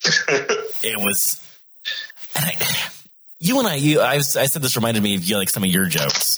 [0.83, 1.39] It was,
[2.35, 2.53] I,
[3.43, 5.69] you and I, you, I, I said this reminded me of you, like some of
[5.69, 6.37] your jokes.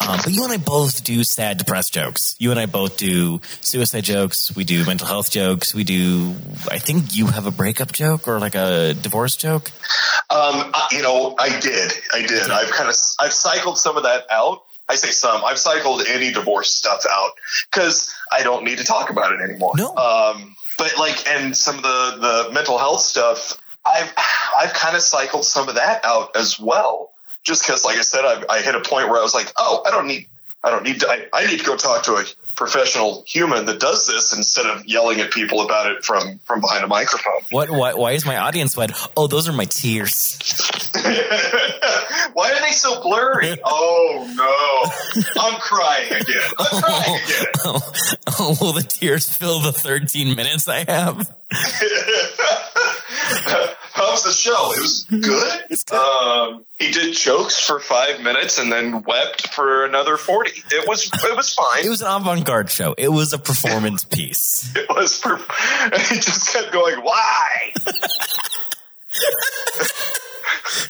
[0.00, 2.34] Um, but you and I both do sad, depressed jokes.
[2.38, 4.56] You and I both do suicide jokes.
[4.56, 5.74] We do mental health jokes.
[5.74, 6.34] We do,
[6.70, 9.70] I think you have a breakup joke or like a divorce joke.
[10.30, 12.50] Um, you know, I did, I did.
[12.50, 14.62] I've kind of, I've cycled some of that out.
[14.88, 15.44] I say some.
[15.44, 17.32] I've cycled any divorce stuff out
[17.70, 19.74] because I don't need to talk about it anymore.
[19.76, 19.94] No.
[19.94, 23.58] Um, but like, and some of the the mental health stuff,
[23.94, 24.12] I've
[24.58, 27.10] I've kind of cycled some of that out as well.
[27.44, 29.82] Just because, like I said, I, I hit a point where I was like, oh,
[29.86, 30.28] I don't need,
[30.62, 32.24] I don't need to, I, I need to go talk to a
[32.56, 36.84] professional human that does this instead of yelling at people about it from from behind
[36.84, 37.40] a microphone.
[37.50, 38.90] What, why, why is my audience wet?
[39.16, 40.38] Oh, those are my tears.
[42.32, 43.56] Why are they so blurry?
[43.64, 46.42] Oh no, I'm crying again.
[46.58, 47.46] I'm oh, crying again.
[47.64, 47.92] Oh,
[48.38, 51.34] oh, will the tears fill the 13 minutes I have?
[53.98, 54.72] Was the show?
[54.74, 55.62] It was good.
[55.70, 55.96] It's good.
[55.98, 60.52] Um, he did jokes for five minutes and then wept for another forty.
[60.70, 61.84] It was it was fine.
[61.84, 62.94] It was an avant-garde show.
[62.96, 64.74] It was a performance piece.
[64.74, 65.18] It was.
[65.18, 66.96] Per- and he just kept going.
[67.02, 67.72] Why?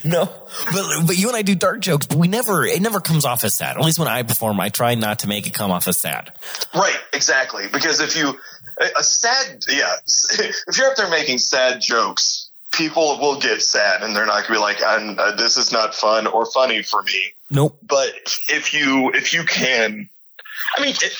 [0.03, 0.25] No,
[0.71, 3.43] but but you and I do dark jokes, but we never it never comes off
[3.43, 3.75] as sad.
[3.77, 6.31] At least when I perform, I try not to make it come off as sad.
[6.73, 6.97] Right.
[7.13, 7.65] Exactly.
[7.71, 8.37] Because if you
[8.97, 14.15] a sad yeah, if you're up there making sad jokes, people will get sad and
[14.15, 17.33] they're not gonna be like, I'm, uh, "This is not fun or funny for me."
[17.51, 17.77] Nope.
[17.87, 18.11] but
[18.47, 20.07] if you if you can
[20.77, 21.13] i mean it,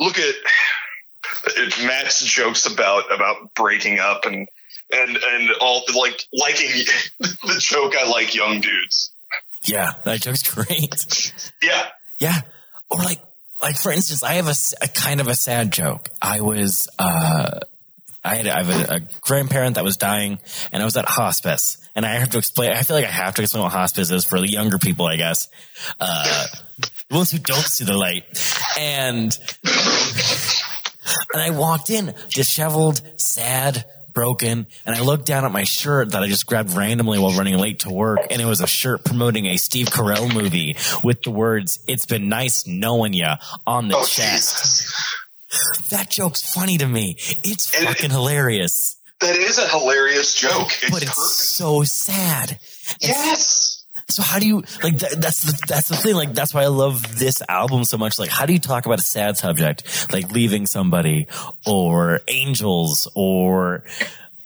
[0.00, 0.34] look at
[1.56, 4.48] it, matt's jokes about about breaking up and
[4.90, 6.84] and and all like liking
[7.20, 9.12] the joke i like young dudes
[9.64, 11.32] Yeah, that joke's great.
[11.62, 11.86] yeah
[12.18, 12.40] Yeah,
[12.90, 13.20] or like
[13.62, 16.08] like for instance, I have a kind of a sad joke.
[16.22, 17.60] I was uh.
[18.24, 20.38] I had I have a, a grandparent that was dying,
[20.72, 22.72] and I was at hospice, and I have to explain.
[22.72, 25.16] I feel like I have to explain what hospice is for the younger people, I
[25.16, 25.48] guess,
[26.00, 26.46] uh,
[27.08, 28.24] the ones who don't see the light.
[28.78, 29.36] And
[31.32, 36.22] and I walked in, disheveled, sad, broken, and I looked down at my shirt that
[36.22, 39.46] I just grabbed randomly while running late to work, and it was a shirt promoting
[39.46, 44.04] a Steve Carell movie with the words "It's been nice knowing ya" on the oh
[44.04, 44.56] chest.
[44.56, 44.92] jesus
[45.90, 47.16] That joke's funny to me.
[47.18, 51.82] It's And it- fucking hilarious, that is a hilarious joke it's but it's perfect so
[51.82, 52.58] sad.
[53.00, 56.62] yes So how do you like that, that's the that's the thing like that's why
[56.62, 60.12] I love this album so much like how do you talk about a sad subject
[60.12, 61.26] like leaving somebody
[61.66, 63.84] or angels or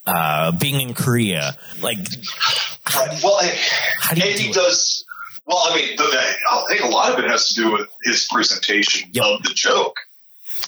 [0.07, 1.99] uh being in Korea like
[2.97, 3.21] Right.
[3.23, 3.55] well I,
[3.99, 4.55] how do you do it?
[4.55, 5.05] does
[5.47, 8.27] well i mean the, i think a lot of it has to do with his
[8.31, 9.25] presentation Yep.
[9.25, 9.97] of the joke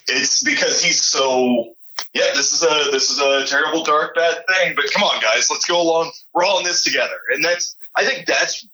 [0.08, 1.74] it's because he's so
[2.12, 5.48] yeah this is a this is a terrible dark bad thing but come on guys
[5.50, 6.10] let's go along.
[6.32, 7.18] We're all in this together.
[7.32, 8.66] And that's i think that's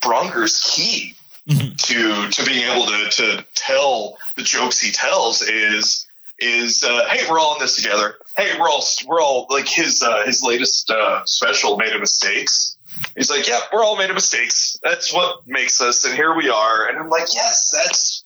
[0.00, 1.14] Braunger's key
[1.48, 1.78] Mhm.
[1.86, 6.06] to to being able to to tell the jokes he tells is
[6.38, 8.16] is uh, hey we're all in this together.
[8.36, 12.76] Hey we're all we're all like his uh, his latest uh, special made of mistakes.
[13.16, 14.78] He's like yeah we're all made of mistakes.
[14.82, 16.86] That's what makes us and here we are.
[16.86, 18.24] And i'm like yes that's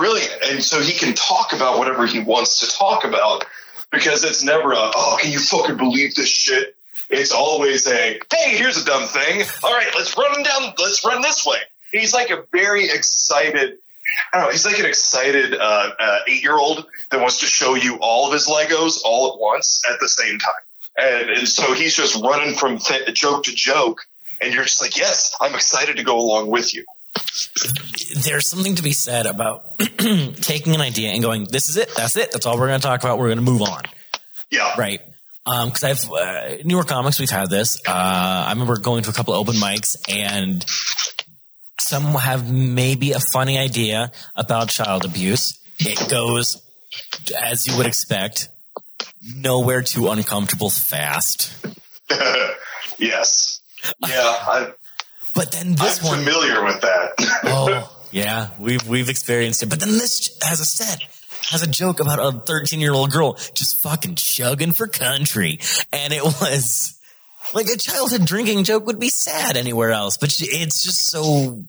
[0.00, 0.34] brilliant.
[0.42, 3.44] And so he can talk about whatever he wants to talk about
[3.92, 6.74] because it's never a oh can you fucking believe this shit?
[7.10, 9.44] It's always a hey here's a dumb thing.
[9.62, 11.58] All right let's run down let's run this way.
[11.92, 13.76] He's like a very excited
[14.32, 14.52] I don't know.
[14.52, 18.48] He's like an excited uh, uh, eight-year-old that wants to show you all of his
[18.48, 20.52] Legos all at once at the same time,
[20.98, 24.00] and, and so he's just running from th- joke to joke,
[24.40, 26.84] and you're just like, "Yes, I'm excited to go along with you."
[28.24, 31.94] There's something to be said about taking an idea and going this is it.
[31.94, 32.32] That's it.
[32.32, 33.18] That's all we're going to talk about.
[33.18, 33.82] We're going to move on.
[34.50, 35.00] Yeah, right.
[35.46, 37.80] Um because i've uh, newer comics we've had this.
[37.86, 40.64] Uh i remember going to a couple of open mics and
[41.80, 45.58] some have maybe a funny idea about child abuse.
[45.78, 46.62] It goes
[47.40, 48.48] as you would expect
[49.22, 51.52] nowhere too uncomfortable fast.
[52.98, 53.62] Yes,
[54.06, 54.10] yeah.
[54.12, 54.72] I,
[55.40, 57.40] but then this I'm one familiar with that.
[57.44, 61.00] oh yeah we've we've experienced it but then this has a set
[61.50, 65.58] has a joke about a 13 year old girl just fucking chugging for country
[65.92, 66.98] and it was
[67.54, 71.64] like a childhood drinking joke would be sad anywhere else but she- it's just so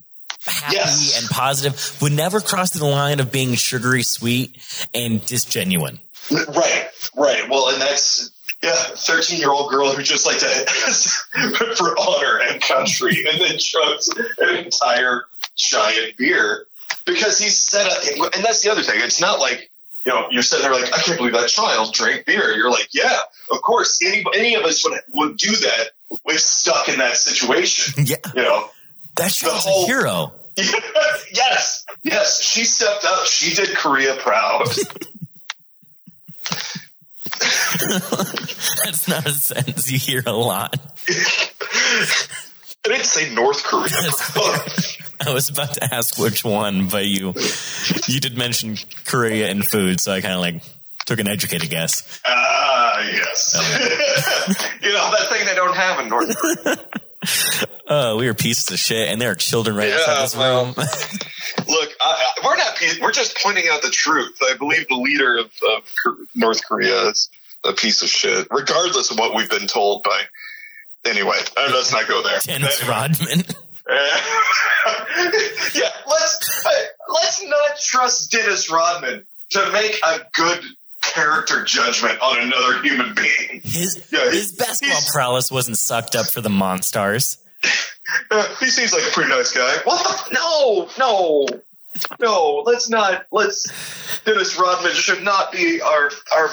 [0.45, 1.19] happy Yes.
[1.21, 4.57] and positive would never cross the line of being sugary sweet
[4.93, 5.99] and disgenuine
[6.31, 7.49] Right, right.
[7.49, 8.29] Well, and that's
[8.63, 13.57] yeah, thirteen year old girl who just like to for honor and country, and then
[13.57, 15.23] chugs an entire
[15.55, 16.65] giant beer
[17.05, 17.97] because he's set up.
[18.19, 18.99] Uh, and that's the other thing.
[19.01, 19.69] It's not like
[20.05, 22.51] you know you're sitting there like I can't believe that child drank beer.
[22.55, 23.17] You're like, yeah,
[23.51, 23.99] of course.
[24.05, 25.89] Any any of us would would do that
[26.29, 28.03] is stuck in that situation.
[28.07, 28.17] Yeah.
[28.35, 28.69] You know,
[29.15, 30.33] That show's whole- a hero.
[31.33, 33.25] yes, yes, she stepped up.
[33.25, 34.67] She did Korea proud.
[38.83, 40.75] That's not a sentence you hear a lot.
[41.09, 43.91] I didn't say North Korea.
[45.27, 47.33] I was about to ask which one, but you
[48.07, 50.63] you did mention Korea and food, so I kind of like
[51.05, 52.19] took an educated guess.
[52.25, 53.53] Ah, yes.
[54.81, 56.79] you know that thing they don't have in North Korea.
[57.87, 60.65] Oh, we were pieces of shit, and there are children right Yeah, outside this well.
[60.65, 60.73] room.
[61.67, 62.81] Look, I, I, we're not.
[63.01, 64.37] We're just pointing out the truth.
[64.41, 65.45] I believe the leader of,
[65.77, 65.83] of
[66.35, 67.29] North Korea is
[67.63, 70.21] a piece of shit, regardless of what we've been told by.
[71.05, 72.39] Anyway, uh, let's not go there.
[72.43, 72.95] Dennis Anyway.
[72.95, 73.43] Rodman.
[75.73, 76.69] yeah, let's uh,
[77.09, 80.63] let's not trust Dennis Rodman to make a good
[81.13, 83.61] character judgment on another human being.
[83.63, 87.37] His Yeah, he- his basketball prowess wasn't sucked up for the Monstars.
[88.29, 89.77] Uh, he seems like a pretty nice guy.
[89.83, 90.03] What?
[90.29, 91.47] The, no, no,
[92.19, 92.63] no.
[92.65, 93.25] Let's not.
[93.31, 93.67] Let's.
[94.23, 96.49] Dennis Rodman should not be our our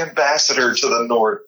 [0.00, 1.40] ambassador to the North.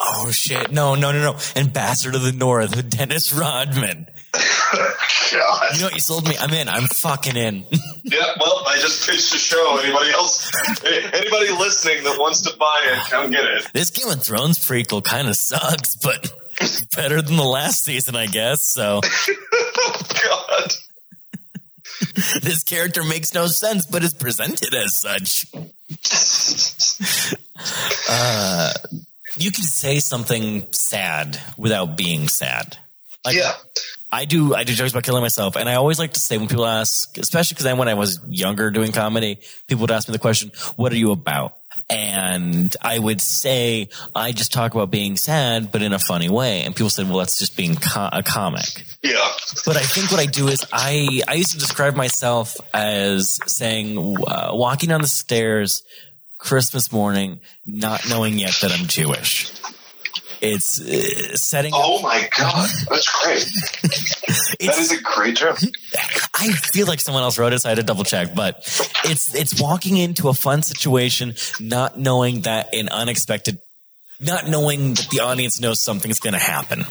[0.00, 0.70] Oh shit!
[0.70, 1.38] No, no, no, no!
[1.56, 4.06] Ambassador to the North, Dennis Rodman.
[4.32, 4.94] God.
[5.30, 5.94] You know what?
[5.94, 6.34] You sold me.
[6.38, 6.68] I'm in.
[6.68, 7.64] I'm fucking in.
[8.04, 8.24] Yeah.
[8.40, 9.78] Well, I just pitched a show.
[9.82, 10.50] Anybody else?
[10.82, 13.66] Anybody listening that wants to buy it, come get it.
[13.74, 16.32] this Game of Thrones prequel kind of sucks, but
[16.96, 18.62] better than the last season, I guess.
[18.64, 20.72] So God.
[22.42, 25.52] this character makes no sense, but is presented as such.
[28.08, 28.72] Uh,
[29.36, 32.76] you can say something sad without being sad.
[33.24, 33.52] Like, Yeah.
[34.10, 34.54] I do.
[34.54, 37.18] I do jokes about killing myself, and I always like to say when people ask,
[37.18, 40.92] especially because when I was younger doing comedy, people would ask me the question, "What
[40.92, 41.56] are you about?"
[41.90, 46.62] And I would say, "I just talk about being sad, but in a funny way."
[46.62, 49.18] And people said, "Well, that's just being co- a comic." Yeah.
[49.66, 54.16] But I think what I do is I I used to describe myself as saying
[54.26, 55.82] uh, walking down the stairs
[56.38, 59.52] Christmas morning, not knowing yet that I'm Jewish.
[60.40, 61.72] It's uh, setting.
[61.74, 62.68] Oh my God.
[62.88, 63.42] That's great.
[63.82, 65.58] it's, That is a great joke.
[66.36, 68.34] I feel like someone else wrote it, so I had to double check.
[68.34, 68.58] But
[69.04, 73.58] it's it's walking into a fun situation, not knowing that an unexpected,
[74.20, 76.84] not knowing that the audience knows something's going to happen.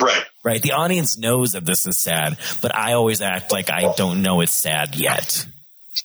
[0.00, 0.24] Right.
[0.44, 0.62] Right?
[0.62, 4.40] The audience knows that this is sad, but I always act like I don't know
[4.40, 5.46] it's sad yet.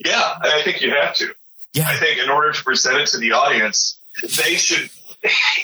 [0.04, 0.38] Yeah.
[0.42, 1.36] I think you have to.
[1.76, 4.90] I think in order to present it to the audience, they should.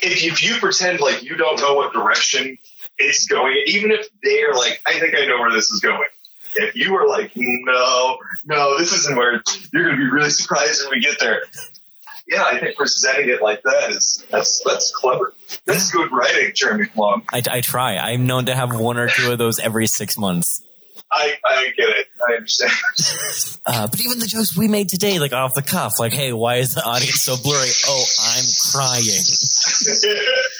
[0.01, 2.57] If you, if you pretend like you don't know what direction
[2.97, 6.07] it's going, even if they're like, I think I know where this is going.
[6.55, 9.41] If you are like, no, no, this isn't where
[9.71, 11.43] you're going to be really surprised when we get there.
[12.27, 15.33] Yeah, I think presenting it like that is that's that's clever.
[15.65, 17.23] That's good writing, Jeremy Plumb.
[17.33, 17.97] I, I try.
[17.97, 20.63] I'm known to have one or two of those every six months.
[21.11, 22.07] I I get it.
[22.29, 22.71] I understand.
[23.65, 26.55] Uh, but even the jokes we made today, like off the cuff, like, hey, why
[26.55, 27.69] is the audience so blurry?
[27.85, 29.03] Oh, I'm crying.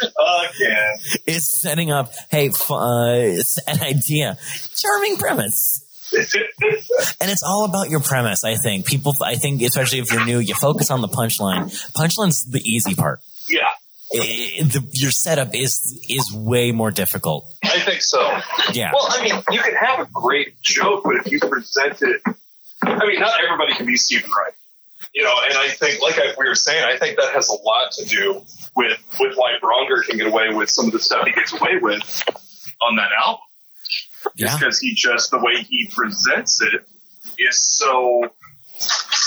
[0.03, 0.99] Again.
[1.25, 4.37] It's setting up, hey, f- uh, it's an idea.
[4.75, 5.83] Charming premise.
[7.21, 8.85] And it's all about your premise, I think.
[8.85, 11.69] People, I think, especially if you're new, you focus on the punchline.
[11.93, 13.19] Punchline's the easy part.
[13.49, 13.67] yeah,
[14.13, 17.51] I- the, your setup is is way more difficult.
[17.63, 18.19] I think so.
[18.73, 18.91] Yeah.
[18.93, 22.21] Well, I mean, you can have a great joke, but if you present it,
[22.81, 24.53] I mean, not everybody can be Steven Wright.
[25.13, 27.53] You know, and I think, like I, we were saying, I think that has a
[27.53, 28.41] lot to do
[28.75, 31.77] with with why Braunger can get away with some of the stuff he gets away
[31.81, 32.23] with
[32.81, 33.41] on that album.
[34.35, 34.57] Yeah.
[34.57, 36.85] Because he just the way he presents it
[37.39, 38.23] is so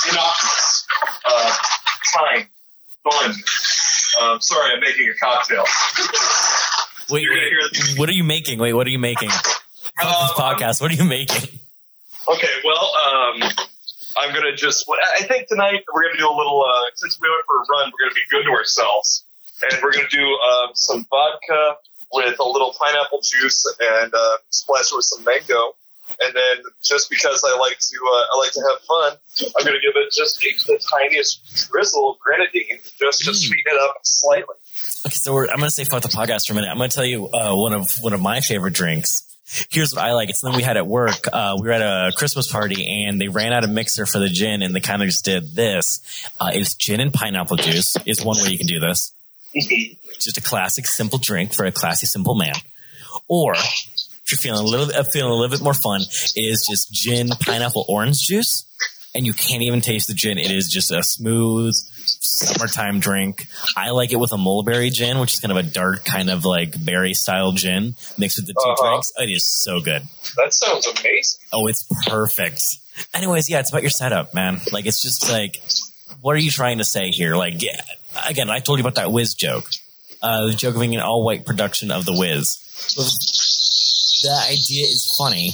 [0.09, 0.87] innocuous,
[1.25, 1.55] uh,
[2.17, 2.47] kind,
[3.11, 3.35] fun.
[4.21, 5.65] Um, sorry, I'm making a cocktail.
[7.11, 8.59] Wait, wait, what are you making?
[8.59, 9.31] Wait, what are you making?
[9.31, 10.81] Fuck this Um, podcast.
[10.81, 11.49] What are you making?
[12.29, 13.43] Okay, well, um,
[14.19, 14.87] I'm gonna just.
[15.19, 16.65] I think tonight we're gonna do a little.
[16.67, 19.25] Uh, since we went for a run, we're gonna be good to ourselves,
[19.63, 21.77] and we're gonna do um, some vodka
[22.13, 25.75] with a little pineapple juice and uh, splash it with some mango.
[26.21, 29.13] And then, just because I like to, uh, I like to have fun,
[29.59, 33.35] I'm gonna give it just the tiniest drizzle of grenadine, just to Mm.
[33.35, 34.55] sweeten it up slightly.
[35.07, 36.71] Okay, so we're, I'm going to say fuck the podcast for a minute.
[36.71, 39.25] I'm going to tell you uh, one of one of my favorite drinks.
[39.69, 40.31] Here's what I like.
[40.31, 41.27] It's something we had at work.
[41.33, 44.29] Uh, we were at a Christmas party and they ran out of mixer for the
[44.29, 46.01] gin and they kind of just did this.
[46.41, 49.13] Uh, it's gin and pineapple juice is one way you can do this.
[50.21, 52.55] Just a classic simple drink for a classy simple man.
[53.29, 53.55] Or
[54.33, 56.01] you're feeling a little uh, feeling a little bit more fun,
[56.35, 58.65] is just gin pineapple orange juice,
[59.15, 60.39] and you can't even taste the gin.
[60.39, 61.75] It is just a smooth,
[62.21, 63.47] summertime drink.
[63.77, 66.45] I like it with a mulberry gin, which is kind of a dark kind of
[66.45, 68.89] like berry style gin mixed with the 2 Uh-huh.
[68.91, 69.13] drinks.
[69.19, 70.03] It is so good.
[70.37, 71.41] That sounds amazing.
[71.53, 72.63] Oh, it's perfect.
[73.15, 74.61] Anyways, yeah, it's about your setup, man.
[74.73, 75.63] Like, it's just like,
[76.21, 77.37] what are you trying to say here?
[77.37, 77.81] Like, yeah,
[78.29, 79.65] again, I told you about that Wiz joke.
[80.23, 82.57] Uh, the joke of being an all white production of the Wiz.
[84.23, 85.49] The idea is funny.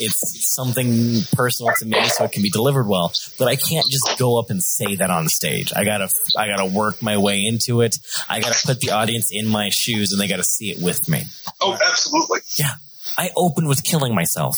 [0.00, 3.12] It's something personal to me, so it can be delivered well.
[3.38, 5.72] But I can't just go up and say that on stage.
[5.74, 7.98] I gotta, I gotta work my way into it.
[8.28, 11.24] I gotta put the audience in my shoes, and they gotta see it with me.
[11.60, 12.40] Oh, absolutely.
[12.58, 12.74] Yeah.
[13.16, 14.56] I open with killing myself.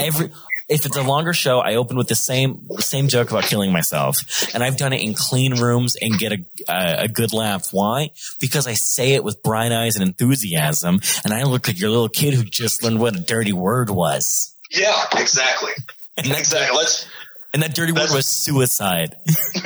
[0.00, 0.30] Every
[0.68, 4.18] if it's a longer show, I open with the same same joke about killing myself,
[4.54, 7.68] and I've done it in clean rooms and get a a, a good laugh.
[7.72, 8.10] Why?
[8.40, 12.08] Because I say it with bright eyes and enthusiasm, and I look like your little
[12.08, 14.54] kid who just learned what a dirty word was.
[14.70, 15.72] Yeah, exactly.
[16.16, 16.76] And that, Exactly.
[16.76, 17.06] Let's
[17.52, 19.16] and that dirty word was suicide.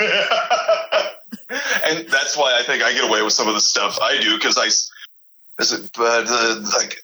[1.85, 4.35] and that's why I think I get away with some of the stuff I do
[4.37, 4.67] because I
[5.61, 7.01] is it uh, the like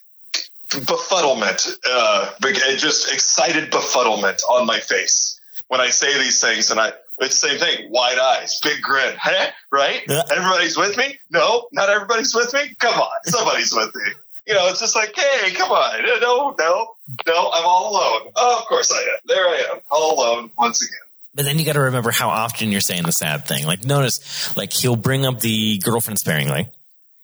[0.69, 6.79] befuddlement, uh, uh, just excited befuddlement on my face when I say these things, and
[6.79, 9.51] I it's the same thing, wide eyes, big grin, huh?
[9.71, 10.01] Right?
[10.07, 10.23] Yeah.
[10.31, 11.17] Everybody's with me?
[11.29, 12.75] No, not everybody's with me.
[12.79, 14.01] Come on, somebody's with me.
[14.47, 16.95] You know, it's just like, hey, come on, no, no,
[17.25, 18.31] no, I'm all alone.
[18.35, 19.17] Oh, of course I am.
[19.25, 20.99] There I am, all alone once again.
[21.33, 23.65] But then you got to remember how often you're saying the sad thing.
[23.65, 26.69] Like, notice, like he'll bring up the girlfriend sparingly.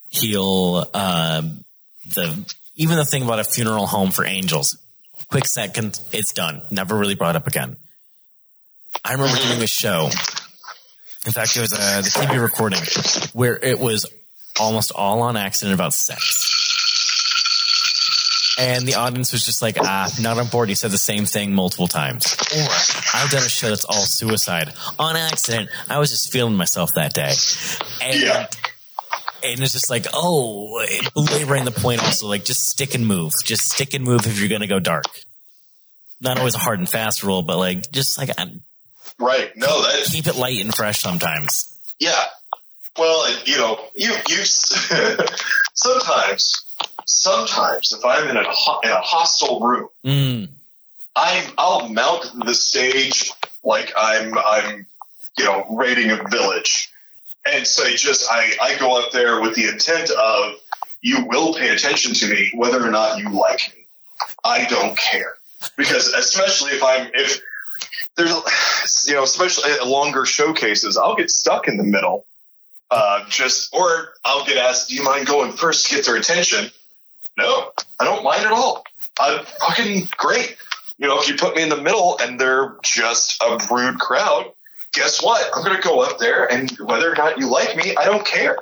[0.10, 1.64] He'll um,
[2.14, 4.76] the even the thing about a funeral home for angels.
[5.30, 6.64] Quick second, it's done.
[6.72, 7.78] Never really brought up again.
[9.06, 10.10] I remember doing a show.
[11.26, 12.80] In fact, it was a, the TV recording
[13.34, 14.08] where it was
[14.60, 16.48] almost all on accident about sex.
[18.58, 20.70] And the audience was just like, ah, not on board.
[20.70, 22.36] He said the same thing multiple times.
[22.52, 22.68] Or
[23.14, 25.70] I've done a show that's all suicide on accident.
[25.88, 27.34] I was just feeling myself that day.
[28.02, 28.48] And, Yeah.
[29.44, 33.32] And it's just like, oh, belaboring the point also, like just stick and move.
[33.44, 35.06] Just stick and move if you're going to go dark.
[36.20, 38.46] Not always a hard and fast rule, but like, just like, uh,
[39.18, 39.56] Right?
[39.56, 41.78] No, that keep it light and fresh sometimes.
[42.00, 42.24] Yeah.
[42.98, 44.38] Well, you know, you you
[45.74, 46.66] sometimes
[47.06, 50.50] sometimes if I'm in a ho- in a hostile room, Mm,
[51.16, 53.32] I I'll mount the stage
[53.64, 54.88] like I'm I'm
[55.38, 56.89] you know raiding a village,
[57.46, 60.56] and say just I I go up there with the intent of
[61.02, 63.86] you will pay attention to me whether or not you like me.
[64.44, 65.36] I don't care.
[65.78, 67.42] Because especially if I'm if
[68.16, 72.26] there's you know especially longer showcases I'll get stuck in the middle
[72.89, 76.72] uh, just or I'll get asked do you mind going first to get their attention?
[77.38, 78.84] No I don't mind at all.
[79.20, 80.58] I'm fucking great.
[80.98, 84.52] You know if you put me in the middle and they're just a rude crowd
[84.94, 88.06] guess what I'm gonna go up there and whether or not you like me I
[88.06, 88.58] don't care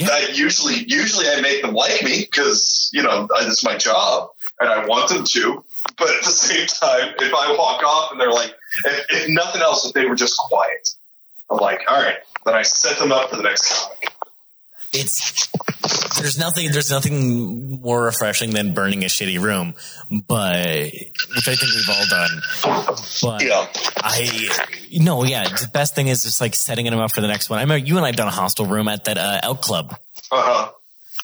[0.00, 0.08] Yeah.
[0.10, 4.30] I usually usually I make them like me because you know it's my job
[4.60, 5.64] and I want them to.
[5.96, 9.62] But at the same time, if I walk off and they're like, if, if nothing
[9.62, 10.94] else, if they were just quiet,
[11.50, 12.18] I'm like, all right.
[12.44, 14.12] Then I set them up for the next comic.
[14.92, 15.48] it's
[16.18, 19.74] there's nothing there's nothing more refreshing than burning a shitty room,
[20.26, 22.42] but which I think we've all done.
[23.22, 23.66] But Yeah,
[23.96, 24.48] I
[24.92, 27.58] no, yeah, the best thing is just like setting them up for the next one.
[27.58, 29.96] I remember you and I done a hostel room at that uh, Elk Club.
[30.30, 30.70] uh huh.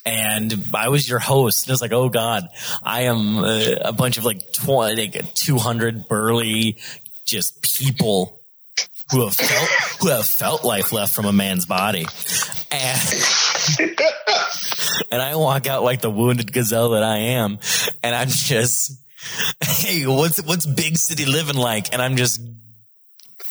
[0.05, 1.65] and I was your host.
[1.65, 2.47] And I was like, oh God,
[2.83, 6.77] I am uh, a bunch of like, 20, like 200 burly,
[7.25, 8.39] just people
[9.11, 9.69] who have felt,
[10.01, 12.05] who have felt life left from a man's body.
[12.71, 12.99] And,
[15.11, 17.59] and I walk out like the wounded gazelle that I am.
[18.03, 18.93] And I'm just,
[19.63, 21.93] hey, what's, what's big city living like?
[21.93, 22.41] And I'm just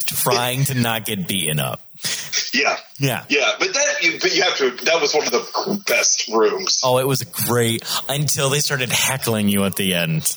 [0.06, 1.80] trying to not get beaten up.
[2.52, 3.24] Yeah, Yeah.
[3.28, 3.52] yeah.
[3.58, 4.70] But that, but you have to.
[4.86, 6.80] That was one of the best rooms.
[6.82, 10.36] Oh, it was great until they started heckling you at the end.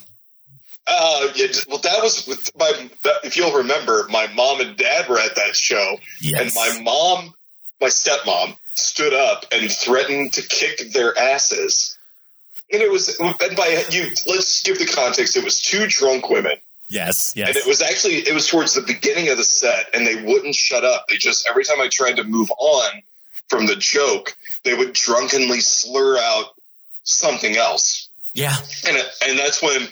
[0.86, 2.90] Uh, yeah, well, that was with my.
[3.24, 6.42] If you'll remember, my mom and dad were at that show, Yes.
[6.42, 7.34] and my mom,
[7.80, 11.98] my stepmom, stood up and threatened to kick their asses.
[12.72, 15.38] And it was, and by you, let's give the context.
[15.38, 16.58] It was two drunk women,
[16.88, 17.50] Yes, yes.
[17.50, 20.56] and it was actually it was towards the beginning of the set, and they wouldn't
[20.56, 21.06] shut up.
[21.08, 23.02] They just every time I tried to move on
[23.48, 26.54] from the joke, they would drunkenly slur out
[27.04, 28.56] something else, yeah.
[28.88, 28.98] and
[29.28, 29.88] and that's when.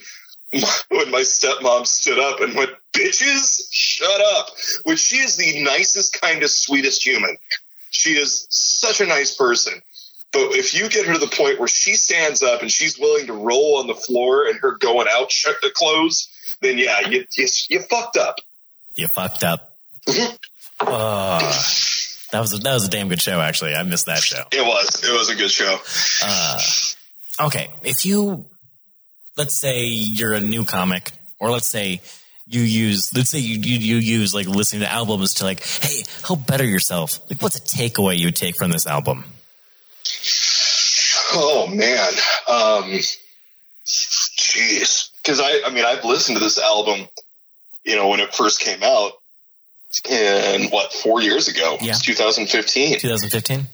[0.90, 4.50] When my stepmom stood up and went, "Bitches, shut up,"
[4.84, 7.38] which she is the nicest, kindest, sweetest human.
[8.02, 9.74] She is such a nice person.
[10.34, 13.28] But if you get her to the point where she stands up and she's willing
[13.28, 16.30] to roll on the floor and her going out shut the clothes,
[16.62, 18.40] then yeah, you, you, you fucked up.
[18.96, 19.78] You fucked up.
[20.80, 21.40] Uh,
[22.32, 23.40] That was a, that was a damn good show.
[23.40, 24.44] Actually, I missed that show.
[24.52, 25.04] It was.
[25.04, 25.78] It was a good show.
[26.24, 26.62] Uh,
[27.48, 28.46] okay, if you
[29.38, 32.02] let's say you're a new comic, or let's say
[32.52, 36.04] you use let's say you, you you use like listening to albums to like, hey,
[36.26, 37.20] help better yourself.
[37.30, 39.24] Like, what's a takeaway you take from this album?
[41.34, 42.12] Oh man,
[42.50, 42.92] um,
[43.86, 45.10] jeez.
[45.24, 47.08] Because I, I mean, I've listened to this album,
[47.86, 49.12] you know, when it first came out,
[50.10, 51.78] in what four years ago?
[51.82, 51.92] Yeah.
[51.92, 53.00] It's 2015.
[53.00, 53.68] 2015.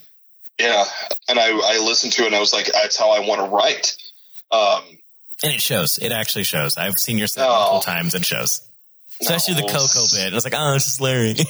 [0.60, 0.84] Yeah,
[1.30, 3.48] and I, I listened to it and I was like, that's how I want to
[3.48, 3.96] write.
[4.52, 4.84] Um,
[5.44, 6.00] And it shows.
[6.00, 6.78] It actually shows.
[6.78, 7.50] I've seen your set No.
[7.50, 8.16] multiple times.
[8.16, 8.62] It shows.
[9.22, 9.62] Especially the.
[9.62, 10.32] Coco bit.
[10.32, 11.36] I was like, oh, this is Larry.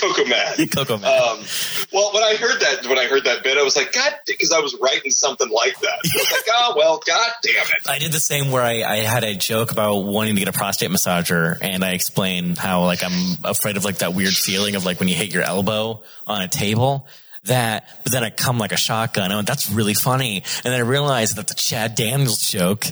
[0.00, 0.70] Coco Mad.
[0.74, 1.22] Coco man.
[1.22, 1.44] Um,
[1.92, 4.50] well, when I heard that, when I heard that bit, I was like, God, because
[4.50, 6.00] I was writing something like that.
[6.04, 7.86] I was like, oh well, God damn it.
[7.88, 10.52] I did the same where I, I had a joke about wanting to get a
[10.52, 14.84] prostate massager and I explained how like I'm afraid of like that weird feeling of
[14.84, 17.06] like when you hit your elbow on a table.
[17.44, 19.30] That, but then I come like a shotgun.
[19.30, 20.38] I went, that's really funny.
[20.38, 22.84] And then I realized that the Chad Daniels joke.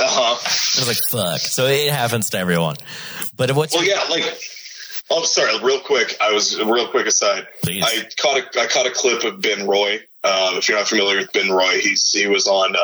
[0.00, 0.34] Uh huh.
[0.34, 1.40] I was like, fuck.
[1.40, 2.76] So it happens to everyone.
[3.36, 4.40] But what's Well, your, yeah, like.
[5.10, 5.58] Oh, sorry.
[5.60, 7.46] Real quick, I was real quick aside.
[7.62, 7.82] Please.
[7.82, 9.96] I caught a I caught a clip of Ben Roy.
[10.24, 12.82] Um, if you're not familiar with Ben Roy, he's he was on um,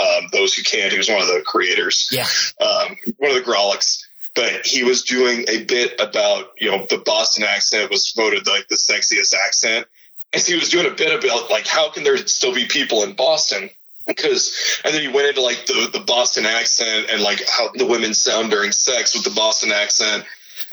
[0.00, 0.90] um, Those Who Can't.
[0.90, 2.08] He was one of the creators.
[2.10, 2.26] yeah.
[2.60, 4.04] um, one of the Grawlix,
[4.34, 8.68] but he was doing a bit about, you know, the Boston accent was voted like
[8.68, 9.86] the sexiest accent.
[10.32, 13.14] And he was doing a bit about like, how can there still be people in
[13.14, 13.70] Boston?
[14.06, 17.86] Because, and then he went into like the, the Boston accent and like how the
[17.86, 20.24] women sound during sex with the Boston accent.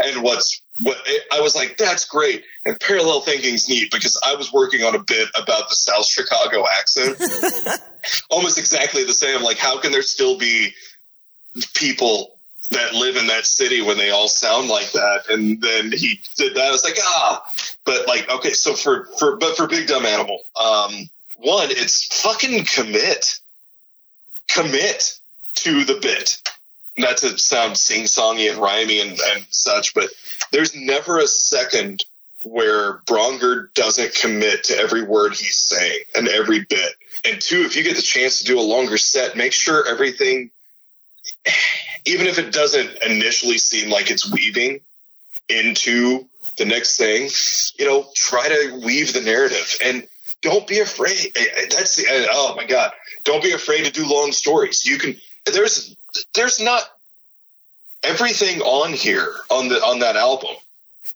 [0.04, 0.98] And what's, what
[1.32, 2.44] I was like, that's great.
[2.66, 6.66] And parallel thinking's neat because I was working on a bit about the South Chicago
[6.80, 7.22] accent.
[8.30, 9.42] Almost exactly the same.
[9.44, 10.74] Like, how can there still be
[11.74, 15.30] people that live in that city when they all sound like that.
[15.30, 16.68] And then he did that.
[16.68, 17.44] I was like, ah,
[17.86, 22.66] but like, okay, so for, for, but for Big Dumb Animal, um, one, it's fucking
[22.66, 23.40] commit,
[24.48, 25.20] commit
[25.56, 26.42] to the bit.
[26.96, 30.10] Not to sound sing songy and rhymey and, and such, but
[30.52, 32.06] there's never a second
[32.44, 36.92] where Braunger doesn't commit to every word he's saying and every bit.
[37.26, 40.52] And two, if you get the chance to do a longer set, make sure everything
[42.06, 44.82] even if it doesn't initially seem like it's weaving
[45.50, 46.26] into
[46.58, 47.30] the next thing,
[47.78, 50.08] you know, try to weave the narrative and
[50.44, 51.32] don't be afraid.
[51.36, 52.92] Eh, eh, That's the, eh, oh my God.
[53.24, 54.86] Don't be afraid to do long stories.
[54.86, 55.16] You can,
[55.52, 55.96] there's,
[56.36, 56.84] there's not
[58.04, 60.52] everything on here on the, on that album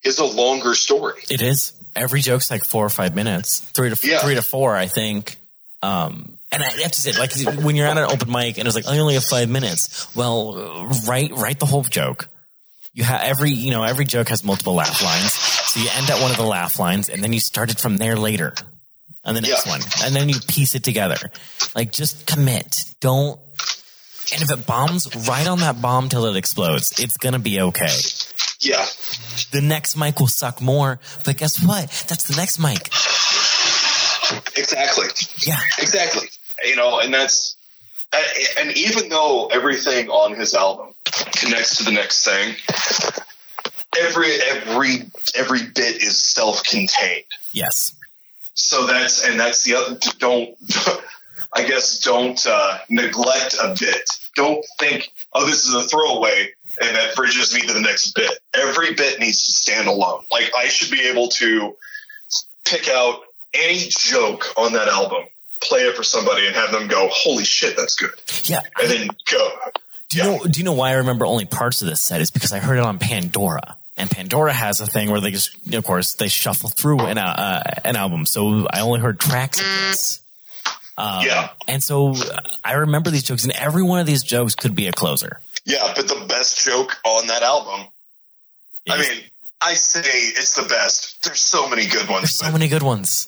[0.03, 1.21] is a longer story.
[1.29, 1.73] It is.
[1.95, 4.19] Every joke's like four or five minutes, three to Yeah.
[4.19, 5.37] three to four, I think.
[5.81, 8.75] Um, and I have to say, like when you're at an open mic and it's
[8.75, 10.07] like, I only have five minutes.
[10.15, 12.29] Well, write write the whole joke.
[12.93, 16.21] You have every you know every joke has multiple laugh lines, so you end at
[16.21, 18.53] one of the laugh lines, and then you start it from there later,
[19.27, 19.71] on the next Yeah.
[19.73, 21.17] one, and then you piece it together.
[21.75, 22.75] Like just commit.
[23.01, 23.39] Don't.
[24.33, 26.87] And if it bombs, write on that bomb till it explodes.
[26.97, 27.95] It's gonna be okay.
[28.59, 28.85] Yeah.
[29.51, 31.89] The next mic will suck more, but guess what?
[32.07, 32.87] That's the next mic.
[34.57, 35.07] Exactly.
[35.45, 35.59] Yeah.
[35.79, 36.27] Exactly.
[36.65, 37.55] You know, and that's,
[38.59, 40.93] and even though everything on his album
[41.33, 42.55] connects to the next thing,
[43.97, 47.25] every every every bit is self-contained.
[47.53, 47.93] Yes.
[48.59, 49.97] So that's and that's the other.
[50.17, 50.57] Don't
[51.55, 54.09] I guess don't uh, neglect a bit.
[54.35, 56.51] Don't think, oh, this is a throwaway,
[56.81, 58.31] and that bridges me to the next bit.
[58.55, 60.23] Every bit needs to stand alone.
[60.31, 61.75] Like I should be able to
[62.65, 63.21] pick out
[63.53, 65.23] any joke on that album,
[65.61, 68.11] play it for somebody, and have them go, "Holy shit, that's good,"
[68.43, 68.61] Yeah.
[68.81, 69.51] and then go.
[70.09, 70.37] Do you Yeah.
[70.37, 70.43] know?
[70.45, 72.21] Do you know why I remember only parts of this set?
[72.21, 75.73] Is because I heard it on Pandora, and Pandora has a thing where they just,
[75.73, 78.25] of course, they shuffle through an uh, an album.
[78.25, 80.21] So I only heard tracks of this.
[80.97, 81.49] Um, Yeah.
[81.67, 84.87] And so uh, I remember these jokes, and every one of these jokes could be
[84.87, 85.39] a closer.
[85.65, 87.87] Yeah, but the best joke on that album.
[88.89, 89.23] I mean,
[89.61, 91.23] I say it's the best.
[91.23, 93.27] There's so many good ones, there's so but, many good ones.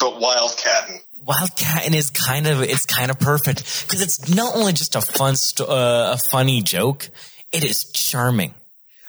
[0.00, 1.00] but Wildcatting.
[1.24, 5.34] Wildcat is kind of it's kind of perfect because it's not only just a fun
[5.60, 7.08] uh, a funny joke,
[7.52, 8.54] it is charming.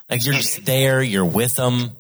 [0.10, 1.92] Like you're just there, you're with them,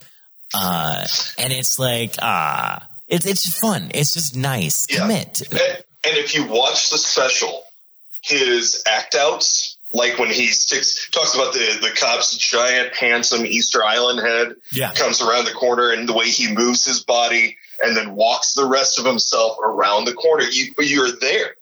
[0.53, 1.05] uh,
[1.37, 3.91] and it's like ah, it's it's fun.
[3.93, 4.87] It's just nice.
[4.89, 4.99] Yeah.
[5.01, 5.41] Commit.
[5.51, 7.63] And, and if you watch the special,
[8.21, 13.83] his act outs, like when he sticks, talks about the, the cop's giant, handsome Easter
[13.83, 14.93] Island head Yeah.
[14.93, 18.65] comes around the corner and the way he moves his body and then walks the
[18.65, 21.55] rest of himself around the corner, you, you're there.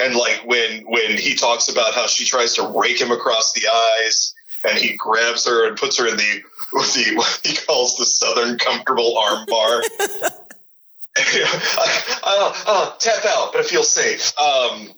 [0.00, 3.66] And like when, when he talks about how she tries to rake him across the
[3.68, 4.34] eyes
[4.68, 6.42] and he grabs her and puts her in the
[6.72, 9.82] the what he calls the southern comfortable arm bar.
[12.24, 14.36] uh, uh, tap out, but I feel safe.
[14.36, 14.88] Um,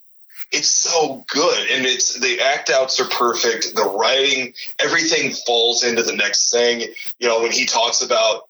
[0.50, 3.74] it's so good, and it's the act outs are perfect.
[3.74, 6.80] The writing, everything falls into the next thing.
[7.18, 8.48] You know, when he talks about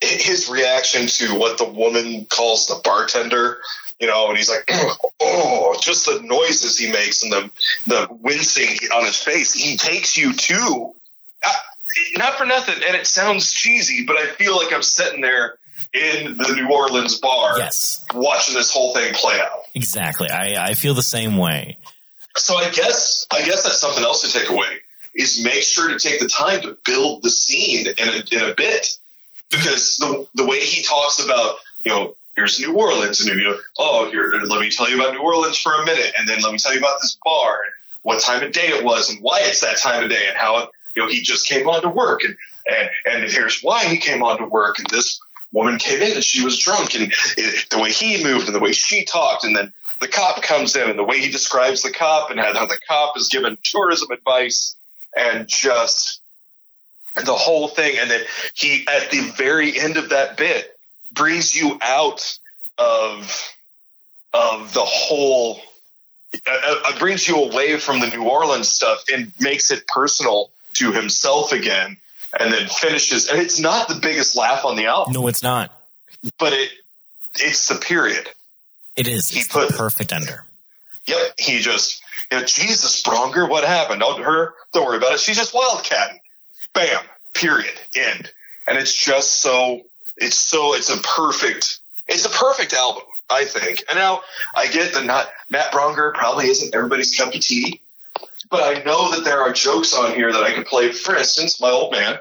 [0.00, 3.60] his reaction to what the woman calls the bartender,
[4.00, 4.68] you know, and he's like,
[5.20, 7.50] oh, just the noises he makes and the
[7.86, 9.52] the wincing on his face.
[9.52, 10.92] He takes you to,
[11.46, 11.52] uh,
[12.16, 15.58] not for nothing, and it sounds cheesy, but I feel like I'm sitting there
[15.92, 19.62] in the New Orleans bar, yes, watching this whole thing play out.
[19.74, 21.78] Exactly, I I feel the same way.
[22.36, 24.80] So I guess I guess that's something else to take away
[25.14, 28.54] is make sure to take the time to build the scene in a, in a
[28.54, 28.98] bit
[29.50, 33.20] because the the way he talks about you know here's New Orleans.
[33.20, 36.12] And you know oh here let me tell you about New Orleans for a minute
[36.18, 37.72] and then let me tell you about this bar and
[38.02, 40.68] what time of day it was and why it's that time of day and how
[40.94, 42.36] you know he just came on to work and
[42.68, 45.20] and and here's why he came on to work and this
[45.52, 48.60] woman came in and she was drunk and it, the way he moved and the
[48.60, 51.90] way she talked and then the cop comes in and the way he describes the
[51.90, 54.74] cop and how the cop is given tourism advice
[55.16, 56.20] and just
[57.24, 58.20] the whole thing and then
[58.54, 60.73] he at the very end of that bit
[61.14, 62.38] brings you out
[62.78, 63.50] of
[64.32, 65.60] of the whole
[66.46, 70.90] uh, uh, brings you away from the New Orleans stuff and makes it personal to
[70.92, 71.96] himself again
[72.38, 73.28] and then finishes.
[73.28, 75.12] And it's not the biggest laugh on the album.
[75.12, 75.70] No, it's not.
[76.38, 76.70] but it
[77.38, 78.28] it's the period.
[78.96, 79.28] It is.
[79.28, 80.44] He It's put- perfect under.
[81.06, 81.34] yep.
[81.38, 82.02] He just
[82.32, 84.02] you know, Jesus Braunger what happened?
[84.04, 84.54] Oh her.
[84.72, 85.20] Don't worry about it.
[85.20, 86.18] She's just wildcatting.
[86.72, 87.02] Bam.
[87.34, 87.74] Period.
[87.94, 88.30] End.
[88.66, 89.82] And it's just so
[90.16, 94.22] it's so it's a perfect it's a perfect album I think and now
[94.56, 97.80] I get that not Matt Braunger probably isn't everybody's cup of tea
[98.50, 101.60] but I know that there are jokes on here that I could play for instance
[101.60, 102.18] my old man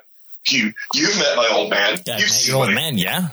[0.50, 3.30] you you've met my old man Yeah, you've seen old man, yeah.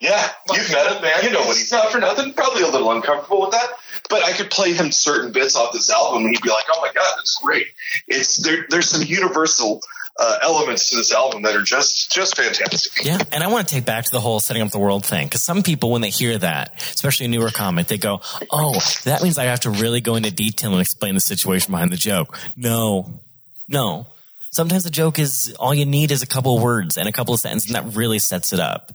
[0.00, 1.22] yeah, you've met him, man.
[1.22, 2.32] You know what he's not for nothing.
[2.32, 3.68] Probably a little uncomfortable with that,
[4.10, 6.80] but I could play him certain bits off this album, and he'd be like, "Oh
[6.80, 7.68] my god, that's great!"
[8.08, 8.66] It's there.
[8.68, 9.82] There's some universal
[10.18, 13.04] uh, elements to this album that are just just fantastic.
[13.04, 15.26] Yeah, and I want to take back to the whole setting up the world thing
[15.26, 19.22] because some people, when they hear that, especially a newer comic, they go, "Oh, that
[19.22, 22.38] means I have to really go into detail and explain the situation behind the joke."
[22.56, 23.20] No,
[23.68, 24.06] no.
[24.50, 27.40] Sometimes the joke is all you need is a couple words and a couple of
[27.40, 28.92] sentences, and that really sets it up.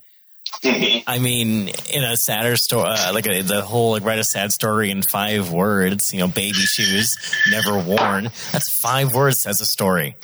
[0.63, 1.03] Mhm.
[1.07, 4.51] I mean, in a sadder story, uh, like a, the whole like write a sad
[4.51, 6.13] story in five words.
[6.13, 7.17] You know, baby shoes,
[7.49, 8.25] never worn.
[8.51, 10.15] That's five words as a story.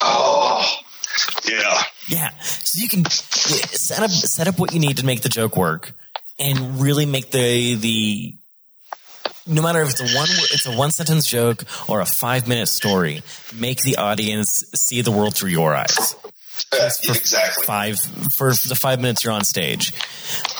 [0.00, 0.64] Oh,
[1.46, 2.30] yeah, Yeah.
[2.40, 5.92] So you can set up set up what you need to make the joke work
[6.38, 8.36] and really make the the
[9.46, 12.68] no matter if it's a one it's a one sentence joke or a five minute
[12.68, 13.22] story,
[13.54, 16.14] make the audience see the world through your eyes.
[16.72, 17.64] Uh, for exactly.
[17.64, 17.98] Five
[18.32, 19.92] for the five minutes you're on stage.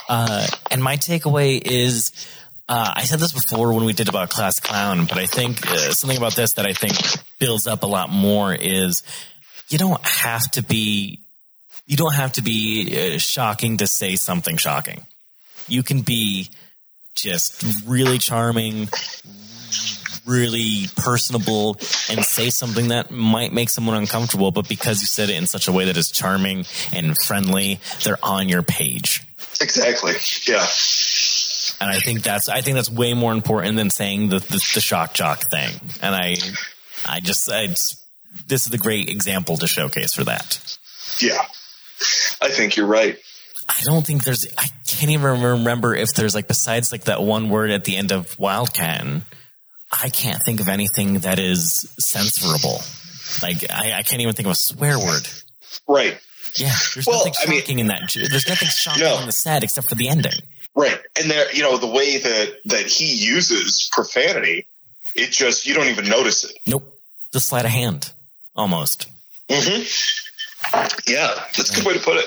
[0.08, 2.12] Uh, and my takeaway is
[2.68, 5.90] uh, I said this before when we did about class clown, but I think uh,
[5.90, 6.94] something about this that I think
[7.40, 9.02] builds up a lot more is
[9.68, 11.20] you don't have to be
[11.86, 15.04] you don't have to be uh, shocking to say something shocking.
[15.66, 16.48] You can be
[17.16, 18.88] just really charming,
[20.30, 21.76] really personable,
[22.08, 25.68] and say something that might make someone uncomfortable, but because you said it in such
[25.68, 29.22] a way that is charming and friendly, they're on your page.
[29.60, 30.14] Exactly.
[30.46, 30.66] Yeah.
[31.80, 34.80] And I think that's I think that's way more important than saying the the, the
[34.80, 35.72] shock jock thing.
[36.02, 36.36] And I
[37.06, 38.02] I just I just,
[38.46, 40.76] this is a great example to showcase for that.
[41.18, 41.42] Yeah.
[42.42, 43.18] I think you're right.
[43.68, 47.48] I don't think there's I can't even remember if there's like besides like that one
[47.50, 49.06] word at the end of Wildcat.
[49.90, 52.78] I can't think of anything that is censorable.
[53.42, 55.26] Like I, I can't even think of a swear word.
[55.88, 56.18] Right.
[56.56, 58.10] Yeah, there's Well, nothing I mean- shocking in that.
[58.14, 59.20] There's nothing shocking No.
[59.20, 60.32] in the set except for the ending.
[60.74, 60.98] Right.
[61.20, 64.66] And there, you know, the way that that he uses profanity,
[65.14, 66.52] it just you don't even notice it.
[66.66, 66.92] Nope,
[67.32, 68.12] just sleight of hand,
[68.56, 69.08] almost.
[69.48, 69.82] Mm-hmm.
[71.08, 72.24] Yeah, that's a good way to put it.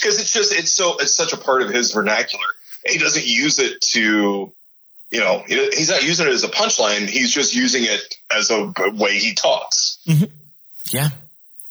[0.00, 2.46] Because it's just it's so it's such a part of his vernacular.
[2.86, 4.52] He doesn't use it to,
[5.14, 7.08] you know, he's not using it as a punchline.
[7.08, 8.00] He's just using it
[8.36, 9.98] as a way he talks.
[10.08, 10.24] Mm-hmm.
[10.90, 11.10] Yeah.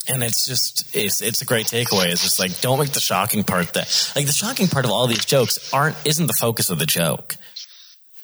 [0.07, 2.07] And it's just it's it's a great takeaway.
[2.07, 5.07] It's just like don't make the shocking part that like the shocking part of all
[5.07, 7.35] these jokes aren't isn't the focus of the joke.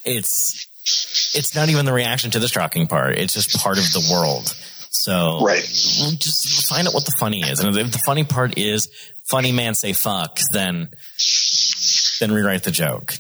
[0.04, 0.68] It's
[1.36, 3.18] it's not even the reaction to the shocking part.
[3.18, 4.54] It's just part of the world.
[4.90, 5.64] So Right.
[5.64, 7.60] just find out what the funny is.
[7.60, 8.90] And if the funny part is
[9.30, 10.90] funny man say fuck, then
[12.20, 13.14] then rewrite the joke.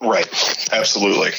[0.00, 0.28] Right.
[0.72, 1.32] Absolutely.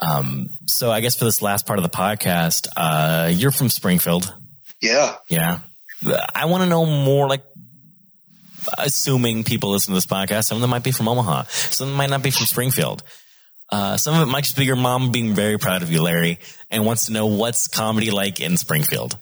[0.00, 4.32] Um, so I guess for this last part of the podcast, uh, you're from Springfield.
[4.80, 5.16] Yeah.
[5.28, 5.60] Yeah.
[6.34, 7.44] I want to know more like
[8.78, 11.44] assuming people listen to this podcast, some of them might be from Omaha.
[11.44, 13.02] Some of them might not be from Springfield.
[13.68, 16.38] Uh, some of it might just be your mom being very proud of you, Larry,
[16.70, 19.16] and wants to know what's comedy like in Springfield.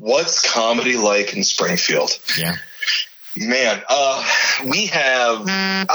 [0.00, 2.18] What's comedy like in Springfield?
[2.38, 2.56] Yeah.
[3.36, 4.28] Man, uh,
[4.68, 5.86] we have uh,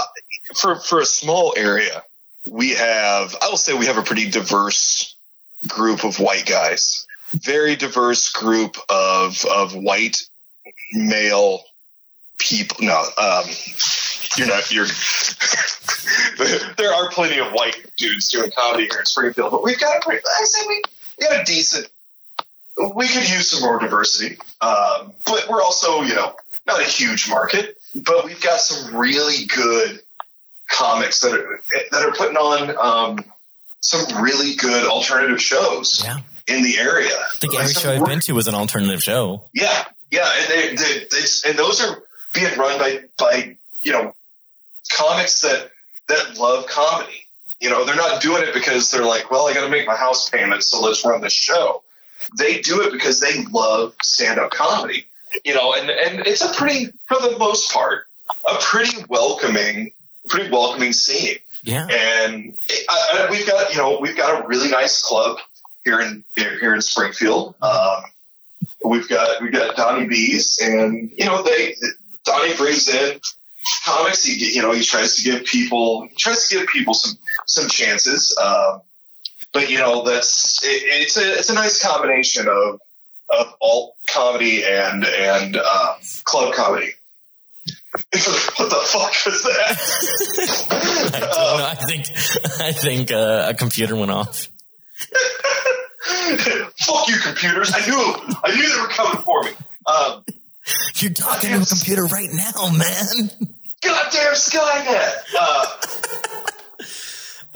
[0.56, 2.04] for for a small area,
[2.50, 5.16] we have I will say we have a pretty diverse
[5.68, 7.06] group of white guys.
[7.32, 10.18] Very diverse group of of white
[10.94, 11.64] male
[12.38, 12.78] people.
[12.86, 13.46] No, um,
[14.38, 14.72] you're not.
[14.72, 14.86] You're.
[16.78, 20.00] there are plenty of white dudes doing comedy here in Springfield, but we've got a
[20.02, 20.22] pretty.
[20.26, 20.82] I say we,
[21.20, 21.90] we got a decent.
[22.96, 26.36] We could use some more diversity, um, but we're also, you know,
[26.68, 30.00] not a huge market, but we've got some really good
[30.70, 31.62] comics that are
[31.92, 32.76] that are putting on
[33.20, 33.26] um,
[33.82, 36.18] some really good alternative shows Yeah.
[36.48, 37.12] in the area.
[37.16, 39.46] I think every show I've work- been to was an alternative show.
[39.54, 42.04] yeah, yeah, and they, they, it's, and those are
[42.34, 44.14] being run by by you know
[44.92, 45.72] comics that
[46.08, 47.24] that love comedy.
[47.60, 49.96] You know, they're not doing it because they're like, well, I got to make my
[49.96, 51.82] house payment, so let's run this show.
[52.38, 55.08] They do it because they love stand up comedy.
[55.44, 58.06] You know, and and it's a pretty, for the most part,
[58.50, 59.92] a pretty welcoming,
[60.28, 61.88] pretty welcoming scene Yeah.
[61.90, 62.54] and
[62.90, 65.38] I, I, we've got you know we've got a really nice club
[65.84, 67.56] here in here, in Springfield.
[67.62, 68.04] Um,
[68.84, 71.76] we've got we've got Donnie B's, and you know they
[72.26, 73.20] Donnie brings in
[73.86, 74.24] comics.
[74.24, 77.70] He you know he tries to give people he tries to give people some some
[77.70, 78.38] chances.
[78.42, 78.82] Um,
[79.54, 82.80] but you know that's it, it's a it's a nice combination of
[83.30, 86.92] of alt comedy and and uh, club comedy.
[87.94, 91.12] what the fuck was that?
[91.14, 91.66] I, don't know.
[91.66, 92.06] I think
[92.60, 94.50] I think uh, a computer went off.
[96.80, 97.72] Fuck you, computers!
[97.74, 99.52] I knew, I knew they were coming for me.
[99.86, 100.26] Um,
[100.96, 103.30] You're talking to a computer right now, man.
[103.82, 105.14] goddamn Skynet!
[105.38, 105.66] Uh,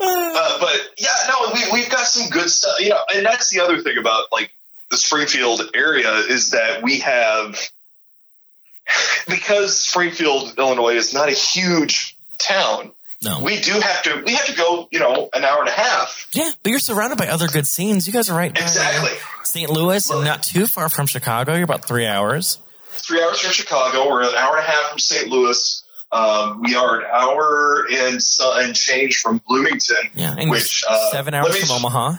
[0.00, 2.80] uh, but yeah, no, we we've got some good stuff.
[2.80, 4.50] You know, and that's the other thing about like
[4.90, 7.58] the Springfield area is that we have
[9.28, 12.92] because Springfield, Illinois, is not a huge town.
[13.24, 13.40] No.
[13.40, 16.28] We do have to we have to go, you know, an hour and a half.
[16.32, 18.06] yeah, but you're surrounded by other good scenes.
[18.06, 18.50] You guys are right.
[18.50, 19.12] uh, Exactly.
[19.44, 19.70] St.
[19.70, 21.54] Louis and not too far from Chicago.
[21.54, 22.58] You're about three hours.
[22.90, 24.08] three hours from Chicago.
[24.08, 25.28] We're an hour and a half from St.
[25.28, 25.84] Louis.
[26.10, 31.10] Um, we are an hour and, so, and change from Bloomington, Yeah, and which uh,
[31.10, 32.16] seven hours from Omaha.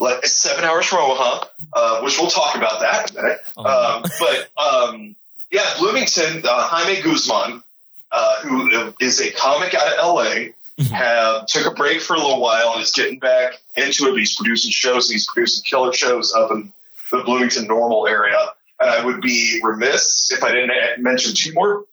[0.00, 1.44] Like seven hours from Omaha,
[1.74, 3.38] uh, which we'll talk about that in a minute.
[3.56, 3.96] Oh.
[3.96, 5.16] Um, but um,
[5.50, 6.42] yeah, Bloomington.
[6.46, 7.62] Uh, Jaime Guzman,
[8.12, 10.90] uh, who is a comic out of LA, Mhm.
[10.90, 14.18] have took a break for a little while and is getting back into it.
[14.18, 15.08] He's producing shows.
[15.08, 16.72] and He's producing killer shows up in
[17.10, 18.52] the Bloomington normal area.
[18.80, 21.84] And I would be remiss if I didn't mention two more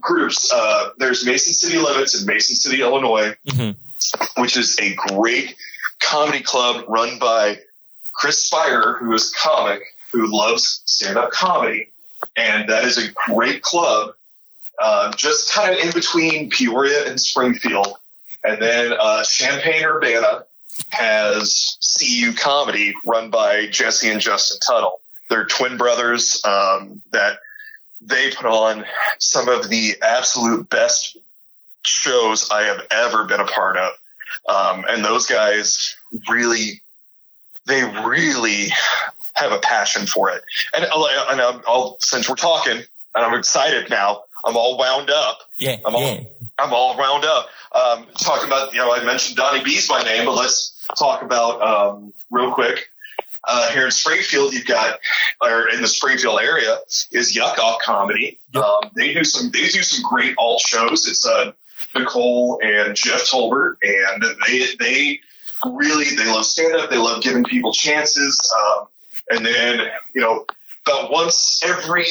[0.00, 0.50] groups.
[0.50, 3.76] Uh, there's Mason City Limits in Mason City, Illinois, Mhm.
[4.38, 5.54] which is a great
[6.00, 7.60] comedy club run by
[8.14, 11.90] Chris Spire, who is a comic who loves stand up comedy.
[12.36, 14.14] And that is a great club,
[14.80, 17.96] uh, just kind of in between Peoria and Springfield.
[18.44, 20.44] And then uh, Champaign Urbana
[20.90, 25.00] has CU Comedy run by Jesse and Justin Tuttle.
[25.28, 27.38] They're twin brothers um, that
[28.00, 28.84] they put on
[29.18, 31.16] some of the absolute best
[31.82, 33.92] shows I have ever been a part of.
[34.48, 35.96] Um, and those guys
[36.28, 36.82] really,
[37.66, 38.72] they really
[39.34, 40.42] have a passion for it.
[40.74, 45.40] And, and I'll, I'll, since we're talking, and I'm excited now, I'm all wound up.
[45.58, 46.24] Yeah, I'm all, yeah.
[46.58, 47.48] I'm all wound up.
[47.72, 51.62] Um, talking about, you know, I mentioned Donnie B's by name, but let's talk about
[51.62, 52.88] um, real quick.
[53.44, 55.00] Uh, here in Springfield, you've got,
[55.40, 56.78] or in the Springfield area,
[57.10, 58.38] is Yuck Off Comedy.
[58.54, 61.08] Um, they do some, they do some great alt shows.
[61.08, 61.52] It's uh,
[61.94, 65.20] Nicole and Jeff Tolbert, and they they
[65.66, 66.90] really they love stand up.
[66.90, 68.38] They love giving people chances.
[68.56, 68.86] Um,
[69.30, 69.80] and then
[70.14, 70.46] you know,
[70.86, 72.06] about once every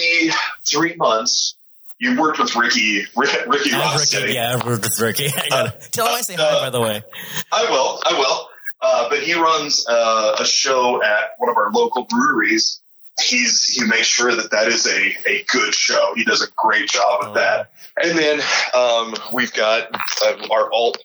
[0.66, 1.56] three months,
[2.00, 4.22] you worked with Ricky Ricky I Rocksteady.
[4.22, 5.28] Ricky, yeah, I've worked with Ricky.
[5.38, 7.04] I gotta, tell him I say hi, uh, by the way.
[7.52, 8.02] I will.
[8.06, 8.48] I will.
[8.82, 12.82] Uh, but he runs uh, a show at one of our local breweries.
[13.22, 16.14] He's he makes sure that that is a, a good show.
[16.16, 17.72] He does a great job with that.
[18.02, 18.42] And then
[18.74, 20.98] um, we've got uh, our alt,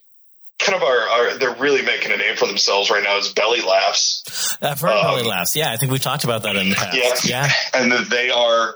[0.59, 1.37] kind of our, our.
[1.37, 3.17] They're really making a name for themselves right now.
[3.17, 5.55] Is Belly Laughs, I've heard um, Belly Laughs.
[5.55, 7.27] Yeah, I think we've talked about that in the past.
[7.27, 7.45] Yeah.
[7.45, 7.51] Yeah.
[7.73, 8.75] and then they are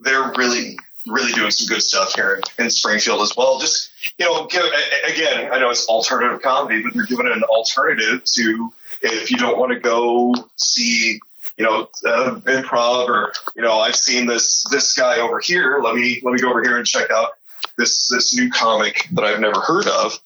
[0.00, 3.58] they're really really doing some good stuff here in Springfield as well.
[3.58, 4.64] Just you know, give,
[5.06, 8.72] again, I know it's alternative comedy, but they're giving an alternative to
[9.02, 11.20] if you don't want to go see
[11.56, 15.80] you know, uh, improv or, you know, I've seen this, this guy over here.
[15.80, 17.30] Let me, let me go over here and check out
[17.76, 20.18] this, this new comic that I've never heard of.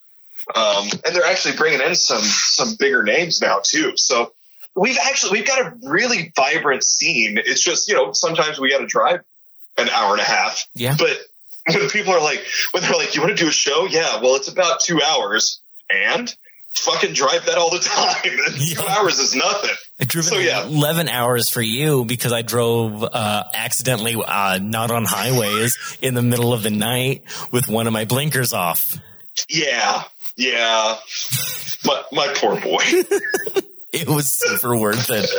[0.54, 3.96] Um, and they're actually bringing in some, some bigger names now too.
[3.96, 4.32] So
[4.74, 7.38] we've actually, we've got a really vibrant scene.
[7.38, 9.20] It's just, you know, sometimes we got to drive
[9.76, 10.66] an hour and a half.
[10.74, 10.96] Yeah.
[10.98, 11.18] But
[11.66, 13.86] when people are like, when they're like, you want to do a show?
[13.86, 14.20] Yeah.
[14.22, 16.34] Well, it's about two hours and
[16.70, 18.38] fucking drive that all the time.
[18.58, 18.74] Yeah.
[18.80, 19.70] Two hours is nothing.
[20.00, 20.64] I driven So, yeah.
[20.64, 26.22] 11 hours for you because I drove uh, accidentally uh, not on highways in the
[26.22, 28.98] middle of the night with one of my blinkers off.
[29.48, 30.02] Yeah.
[30.38, 30.96] Yeah.
[31.84, 32.82] My, my poor boy.
[33.90, 35.30] It was super worth it.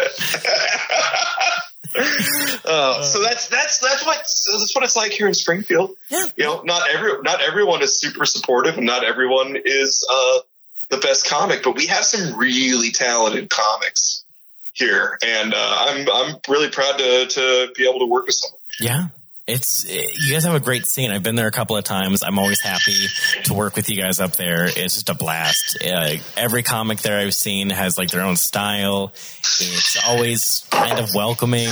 [2.66, 5.95] Uh, so that's that's that's what that's what it's like here in Springfield.
[6.10, 6.26] Yeah.
[6.36, 10.39] You know, not every not everyone is super supportive, and not everyone is uh,
[10.89, 14.24] the best comic, but we have some really talented comics
[14.74, 18.60] here, and uh, I'm I'm really proud to to be able to work with someone.
[18.80, 19.08] Yeah.
[19.50, 21.12] It's you guys have a great scene.
[21.12, 22.22] I've been there a couple of times.
[22.24, 23.08] I'm always happy
[23.45, 24.66] to work with you guys up there.
[24.66, 25.78] It's just a blast.
[25.84, 29.12] Uh, every comic there I've seen has like their own style.
[29.41, 31.70] It's always kind of welcoming,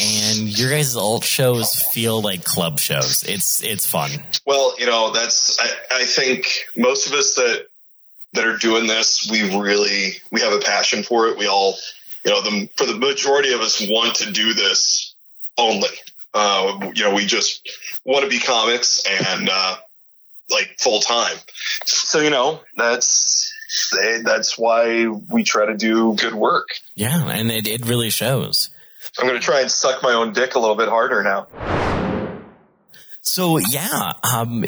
[0.00, 3.24] and your guys' alt shows feel like club shows.
[3.28, 4.10] It's it's fun.
[4.46, 6.46] Well, you know, that's I, I think
[6.76, 7.66] most of us that
[8.32, 11.36] that are doing this, we really we have a passion for it.
[11.36, 11.76] We all,
[12.24, 15.14] you know, the for the majority of us want to do this
[15.58, 15.88] only.
[16.34, 17.68] Uh, you know, we just
[18.04, 19.76] want to be comics and uh,
[20.50, 21.36] like full time.
[21.84, 23.52] So you know, that's
[24.24, 26.68] that's why we try to do good work.
[26.94, 28.70] Yeah, and it, it really shows.
[29.18, 31.48] I'm going to try and suck my own dick a little bit harder now.
[33.24, 34.64] So yeah, um,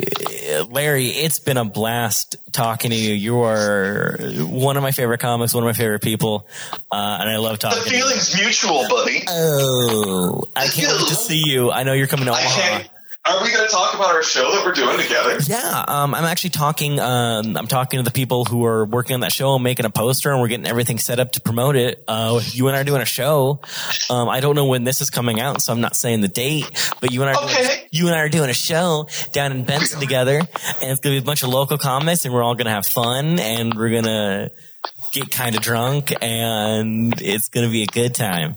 [0.71, 3.13] Larry, it's been a blast talking to you.
[3.13, 6.47] You are one of my favorite comics, one of my favorite people,
[6.93, 7.83] uh, and I love The talking.
[7.83, 7.97] to you.
[8.05, 9.25] The feeling's mutual, buddy.
[9.29, 11.73] Oh, I can't wait to see you.
[11.73, 12.83] I know you're coming to Omaha.
[13.27, 15.39] Are we going to talk about our show that we're doing together?
[15.47, 17.01] Yeah, um, I'm actually talking.
[17.01, 19.91] Um, I'm talking to the people who are working on that show, and making a
[19.91, 22.05] poster, and we're getting everything set up to promote it.
[22.07, 23.61] Uh, you and I are doing a show.
[24.11, 26.67] Um, I don't know when this is coming out, so I'm not saying the date.
[27.01, 27.89] But you and I, are doing, Okay.
[27.93, 30.49] you and I are doing a show down in Benson together, and
[30.91, 33.73] it's gonna be a bunch of local comics, and we're all gonna have fun, and
[33.73, 34.51] we're gonna
[35.13, 38.57] get kind of drunk, and it's gonna be a good time.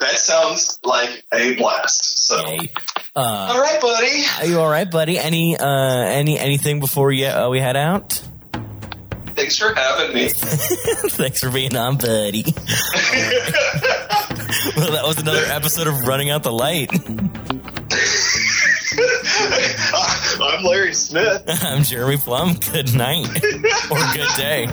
[0.00, 2.26] That sounds like a blast.
[2.26, 2.56] So,
[3.14, 3.22] Yay.
[3.22, 4.24] all right, buddy.
[4.38, 5.18] Are you all right, buddy?
[5.18, 8.22] Any uh, any anything before you, uh, we head out?
[9.34, 10.28] Thanks for having me.
[10.30, 12.42] Thanks for being on, buddy.
[14.76, 16.90] well, that was another episode of Running Out the Light.
[20.40, 21.42] I'm Larry Smith.
[21.62, 22.54] I'm Jeremy Plumb.
[22.54, 23.26] Good night
[23.90, 24.68] or good day.